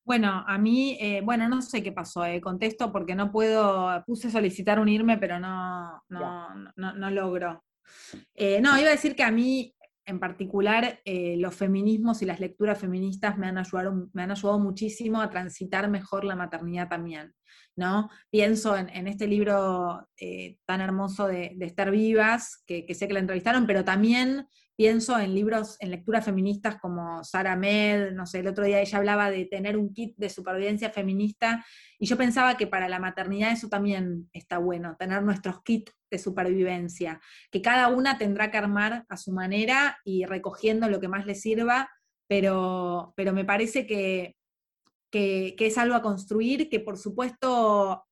[0.04, 4.30] Bueno, a mí, eh, bueno, no sé qué pasó, eh, contesto porque no puedo, puse
[4.30, 7.62] solicitar unirme, pero no, no, no, no, logro.
[8.34, 9.74] Eh, no, iba a decir que a mí
[10.06, 14.58] en particular, eh, los feminismos y las lecturas feministas me han, ayudado, me han ayudado
[14.58, 17.34] muchísimo a transitar mejor la maternidad también.
[17.76, 18.10] ¿no?
[18.30, 23.66] Pienso en, este libro eh, tan hermoso de, Estar Vivas, que, sé que la entrevistaron,
[23.66, 24.46] pero también
[24.80, 28.96] pienso en libros, en lecturas feministas como Sara Med, no sé, el otro día ella
[28.96, 31.62] hablaba de tener un kit de supervivencia feminista,
[31.98, 36.18] y yo pensaba que para la maternidad eso también está bueno, tener nuestros kits de
[36.18, 37.20] supervivencia,
[37.50, 41.34] que cada una tendrá que armar a su manera y recogiendo lo que más le
[41.34, 41.90] sirva,
[42.26, 44.34] pero, pero me parece que,
[45.12, 48.06] que, que es algo a construir, que por supuesto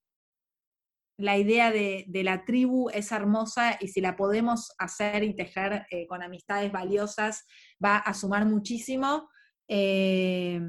[1.19, 6.07] la idea de, la tribu es hermosa y si la podemos hacer y tejer eh,
[6.07, 7.45] con amistades valiosas,
[7.85, 9.29] va a sumar muchísimo.
[9.67, 10.61] Eh,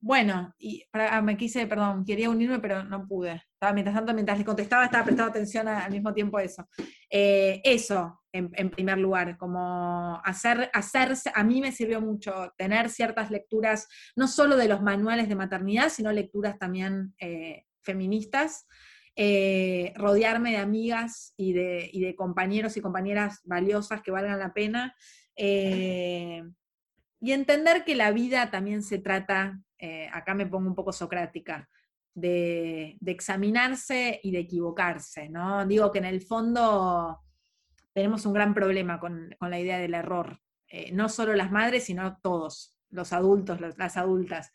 [0.00, 3.44] bueno, y ah, me quise, perdón, quería unirme, pero no pude.
[3.52, 6.68] Estaba, mientras tanto, mientras les contestaba, estaba prestando atención al mismo tiempo a eso.
[7.08, 13.30] Eh, eso, en, primer lugar, como hacer, hacerse, a mí me sirvió mucho tener ciertas
[13.30, 17.14] lecturas, no solo de los manuales de maternidad, sino lecturas también
[17.82, 18.66] feministas.
[19.22, 24.96] Eh, rodearme de amigas y de, compañeros y compañeras valiosas que valgan la pena.
[25.36, 26.42] Eh,
[27.20, 31.68] y entender que la vida también se trata, eh, acá me pongo un poco socrática,
[32.14, 35.66] de, examinarse y de equivocarse, ¿no?
[35.66, 37.20] Digo que en el fondo
[37.92, 40.40] tenemos un gran problema con, la idea del error,
[40.94, 44.50] no solo las madres, sino todos, los adultos, las adultas.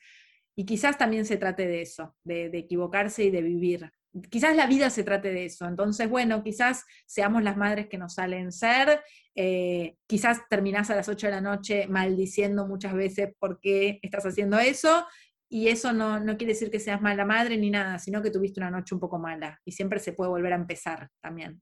[0.56, 3.92] Y quizás también se trate de eso, de equivocarse y de vivir
[4.30, 5.66] quizás la vida se trate de eso.
[5.68, 9.02] Entonces, bueno, quizás seamos las madres que nos salen ser,
[9.36, 14.26] eh, quizás terminás a las 8 de la noche maldiciendo muchas veces por qué estás
[14.26, 15.06] haciendo eso,
[15.50, 18.72] y eso no, quiere decir que seas mala madre ni nada, sino que tuviste una
[18.72, 21.62] noche un poco mala, y siempre se puede volver a empezar también.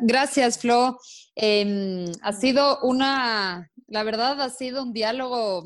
[0.00, 0.98] Gracias, Flo.
[1.34, 5.64] Em, ha sido una, la verdad, ha sido un diálogo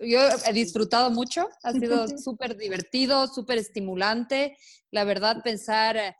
[0.00, 4.56] yo he disfrutado mucho, ha sido súper divertido, súper estimulante.
[4.90, 6.16] La verdad, pensar, eh,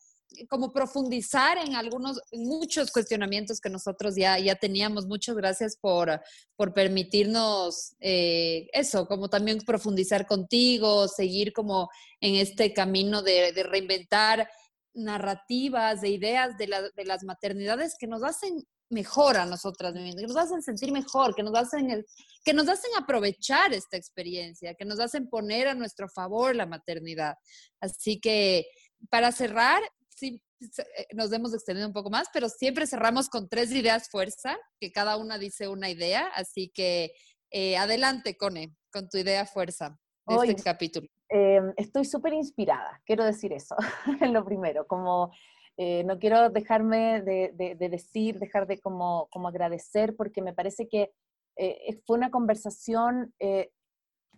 [0.48, 5.06] como profundizar en algunos, muchos cuestionamientos que nosotros ya, ya teníamos.
[5.06, 6.20] Muchas gracias por,
[6.56, 11.88] por permitirnos eh, eso, como también profundizar contigo, seguir como
[12.20, 14.48] en este camino de, de reinventar
[14.94, 20.16] narrativas, de ideas de, la, de, las maternidades que nos hacen mejor a nosotras mismas,
[20.16, 22.04] que nos hacen sentir mejor, que nos hacen,
[22.44, 27.36] que nos hacen aprovechar esta experiencia, que nos hacen poner a nuestro favor la maternidad.
[27.80, 28.66] Así que
[29.10, 33.72] para cerrar, sí, eh, nos hemos extendido un poco más, pero siempre cerramos con tres
[33.72, 36.28] ideas fuerza, que cada una dice una idea.
[36.34, 37.12] Así que
[37.50, 41.08] eh, adelante, Cone, con tu idea fuerza de este capítulo.
[41.28, 43.74] Em, estoy súper inspirada, quiero decir eso,
[44.32, 45.32] lo primero, como
[45.76, 51.12] eh, no quiero dejarme de, decir, dejar de como, agradecer, porque me parece que
[51.56, 53.70] eh, fue una conversación eh,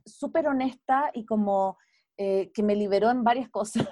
[0.05, 1.79] súper honesta y como
[2.19, 3.87] que me liberó en varias cosas,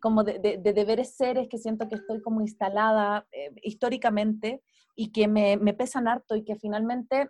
[0.00, 3.26] como de, deberes seres que siento que estoy como instalada
[3.60, 4.62] históricamente
[4.94, 7.28] y que me, me, pesan harto y que finalmente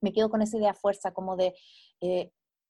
[0.00, 1.54] me quedo con esa idea fuerza, como de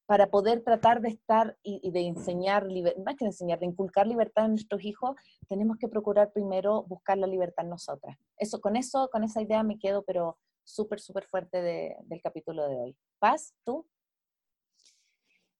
[0.06, 2.66] para poder tratar de estar y, de enseñar,
[3.04, 5.16] más que de enseñar, de inculcar libertad en nuestros hijos,
[5.48, 8.16] tenemos que procurar primero buscar la libertad nosotras.
[8.36, 12.76] Eso, con eso, con esa idea me quedo, pero súper, súper fuerte del capítulo de
[12.76, 12.96] hoy.
[13.18, 13.86] Paz, ¿tú?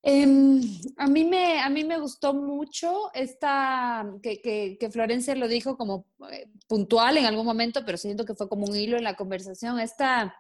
[0.03, 0.61] Em,
[0.99, 6.05] a, mí me, a mí me gustó mucho esta, que, que, Florencia lo dijo como
[6.31, 9.81] eh, puntual en algún momento, pero siento que fue como un hilo en la conversación,
[9.81, 10.37] esta,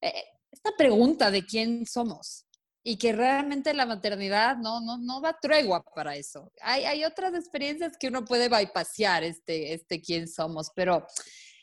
[0.00, 2.43] eh, esta pregunta de quién somos
[2.86, 6.52] y que realmente la maternidad no, no, no da tregua para eso.
[6.60, 11.06] Hay, hay otras experiencias que uno puede bypassar este, este quién somos, pero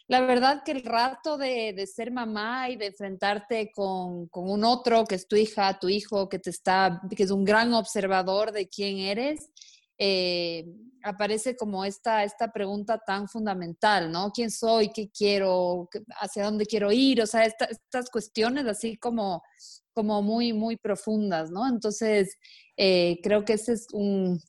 [0.08, 4.64] la verdad que el rato de, de ser mamá y de enfrentarte con, con, un
[4.64, 8.52] otro que es tu hija, tu hijo, que te está, que es un gran observador
[8.52, 9.52] de quién eres,
[10.00, 10.66] eh,
[11.04, 14.32] aparece como esta, esta pregunta tan fundamental, ¿no?
[14.32, 14.90] ¿Quién soy?
[14.90, 15.88] ¿Qué quiero?
[16.20, 17.22] ¿Hacia dónde quiero ir?
[17.22, 19.44] O sea, estas cuestiones así como
[19.94, 21.68] como muy, muy profundas, ¿no?
[21.68, 22.38] Entonces,
[22.78, 24.40] eh, creo que ese es un,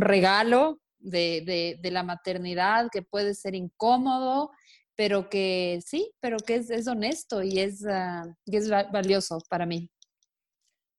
[0.00, 4.50] regalo de, la maternidad que puede ser incómodo,
[4.96, 9.90] pero que sí, pero que es, honesto y es, ah, es valioso para mí.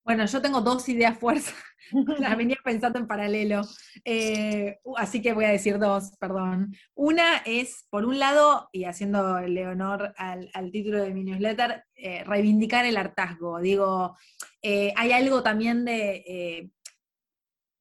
[0.03, 1.53] Bueno, yo tengo dos ideas fuerzas,
[2.19, 3.61] las venía pensando en paralelo,
[4.03, 6.75] eh, así que voy a decir dos, perdón.
[6.95, 12.23] Una es, por un lado, y haciendo el honor al, título de mi newsletter, eh,
[12.23, 13.59] reivindicar el hartazgo.
[13.59, 14.17] Digo,
[14.61, 16.71] eh, hay algo también de...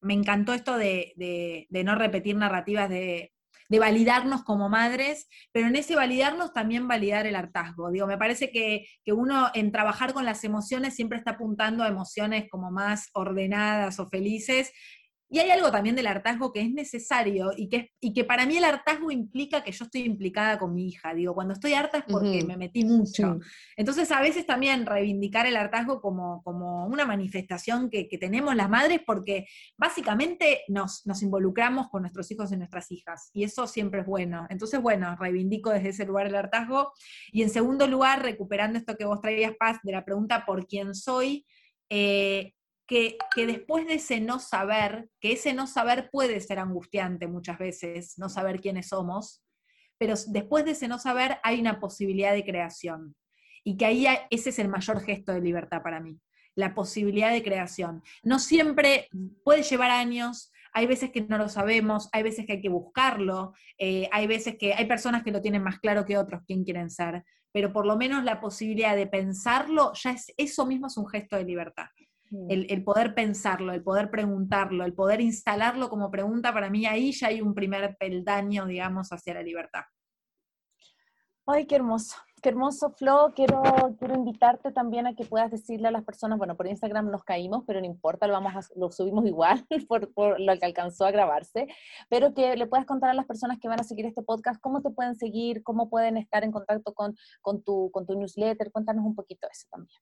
[0.03, 3.33] me encantó esto de no repetir narrativas de
[3.71, 7.91] de validarnos como madres, pero en ese validarnos también validar el hartazgo.
[7.91, 11.89] Digo, me parece que, que uno en trabajar con las emociones siempre está apuntando a
[11.89, 14.73] emociones como más ordenadas o felices,
[15.33, 18.57] y hay algo también del hartazgo que es necesario y que, y que para mí
[18.57, 21.15] el hartazgo implica que yo estoy implicada con mi hija.
[21.15, 23.39] Digo, cuando estoy harta es porque me metí mucho.
[23.77, 28.69] Entonces, a veces también reivindicar el hartazgo como, como una manifestación que, que, tenemos las
[28.69, 33.31] madres, porque básicamente nos, nos involucramos con nuestros hijos y nuestras hijas.
[33.33, 34.49] Y eso siempre es bueno.
[34.51, 36.93] Entonces, bueno, reivindico desde ese lugar el hartazgo.
[37.31, 40.93] Y en segundo lugar, recuperando esto que vos traías, Paz, de la pregunta por quién
[40.93, 41.47] soy.
[41.89, 42.53] Eh,
[42.91, 43.17] que,
[43.47, 48.29] después de ese no saber, que ese no saber puede ser angustiante muchas veces, no
[48.29, 49.45] saber quiénes somos,
[49.97, 53.15] pero después de ese no saber hay una posibilidad de creación.
[53.63, 56.19] Y que ahí ese es el mayor gesto de libertad para mí,
[56.57, 58.03] la posibilidad de creación.
[58.25, 59.09] No siempre
[59.45, 63.53] puede llevar años, hay veces que no lo sabemos, hay veces que hay que buscarlo,
[63.79, 66.91] eh, hay veces que hay personas que lo tienen más claro que otros quién quieren
[66.91, 67.23] ser,
[67.53, 71.37] pero por lo menos la posibilidad de pensarlo, ya es, eso mismo es un gesto
[71.37, 71.87] de libertad.
[72.49, 77.11] El, el, poder pensarlo, el poder preguntarlo, el poder instalarlo como pregunta, para mí ahí
[77.13, 79.83] ya hay un primer peldaño, digamos, hacia la libertad.
[81.47, 82.15] Ay, qué hermoso.
[82.41, 83.33] Qué hermoso, Flo.
[83.35, 83.63] Quiero,
[83.99, 87.65] quiero invitarte también a que puedas decirle a las personas, bueno, por Instagram nos caímos,
[87.67, 91.11] pero no importa, lo, vamos a, lo subimos igual por, por, lo que alcanzó a
[91.11, 91.67] grabarse,
[92.09, 94.81] pero que le puedas contar a las personas que van a seguir este podcast cómo
[94.81, 98.73] te pueden seguir, cómo pueden estar en contacto con, con, tu, con tu newsletter.
[98.73, 100.01] Cuéntanos un poquito eso también.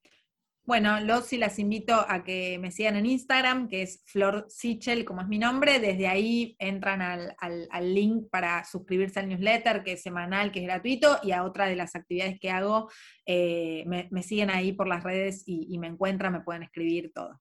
[0.69, 5.07] Bueno, los y las invito a que me sigan en Instagram, que es Flor Sichel,
[5.07, 5.81] como es mi nombre.
[5.81, 10.67] Desde ahí entran al, al, link para suscribirse al newsletter, que es semanal, que es
[10.67, 12.91] gratuito, y a otra de las actividades que hago,
[13.25, 17.41] eh, me, siguen ahí por las redes y, me encuentran, me pueden escribir todo.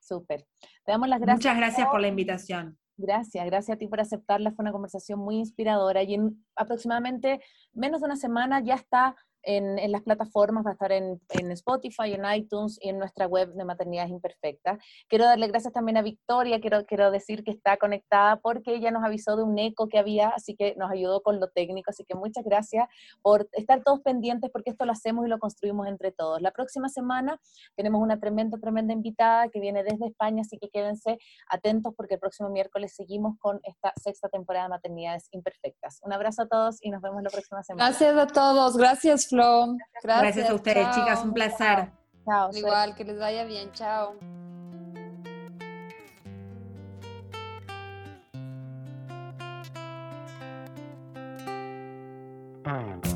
[0.00, 0.44] Súper.
[0.84, 1.36] Te damos las gracias.
[1.36, 2.76] Muchas gracias por la invitación.
[2.96, 4.50] Gracias, gracias a ti por aceptarla.
[4.50, 7.40] Fue una conversación muy inspiradora y en aproximadamente
[7.74, 9.14] menos de una semana ya está
[9.46, 11.20] en, las plataformas, va a estar en,
[11.52, 14.78] Spotify, en iTunes y en nuestra web de Maternidades Imperfectas.
[15.08, 19.04] Quiero darle gracias también a Victoria, quiero, quiero decir que está conectada porque ella nos
[19.04, 22.16] avisó de un eco que había, así que nos ayudó con lo técnico, así que
[22.16, 22.88] muchas gracias
[23.22, 26.42] por estar todos pendientes porque esto lo hacemos y lo construimos entre todos.
[26.42, 27.40] La próxima semana
[27.76, 31.18] tenemos una tremenda, tremenda invitada que viene desde España, así que quédense
[31.48, 36.00] atentos porque el próximo miércoles seguimos con esta sexta temporada de Maternidades Imperfectas.
[36.02, 37.90] Un abrazo a todos y nos vemos la próxima semana.
[37.90, 39.35] Gracias a todos, gracias.
[40.02, 41.88] Gracias, a ustedes, chicas, un placer.
[42.24, 42.50] Chao.
[42.52, 44.14] Igual, que les vaya bien, chao.
[52.64, 53.15] Ah.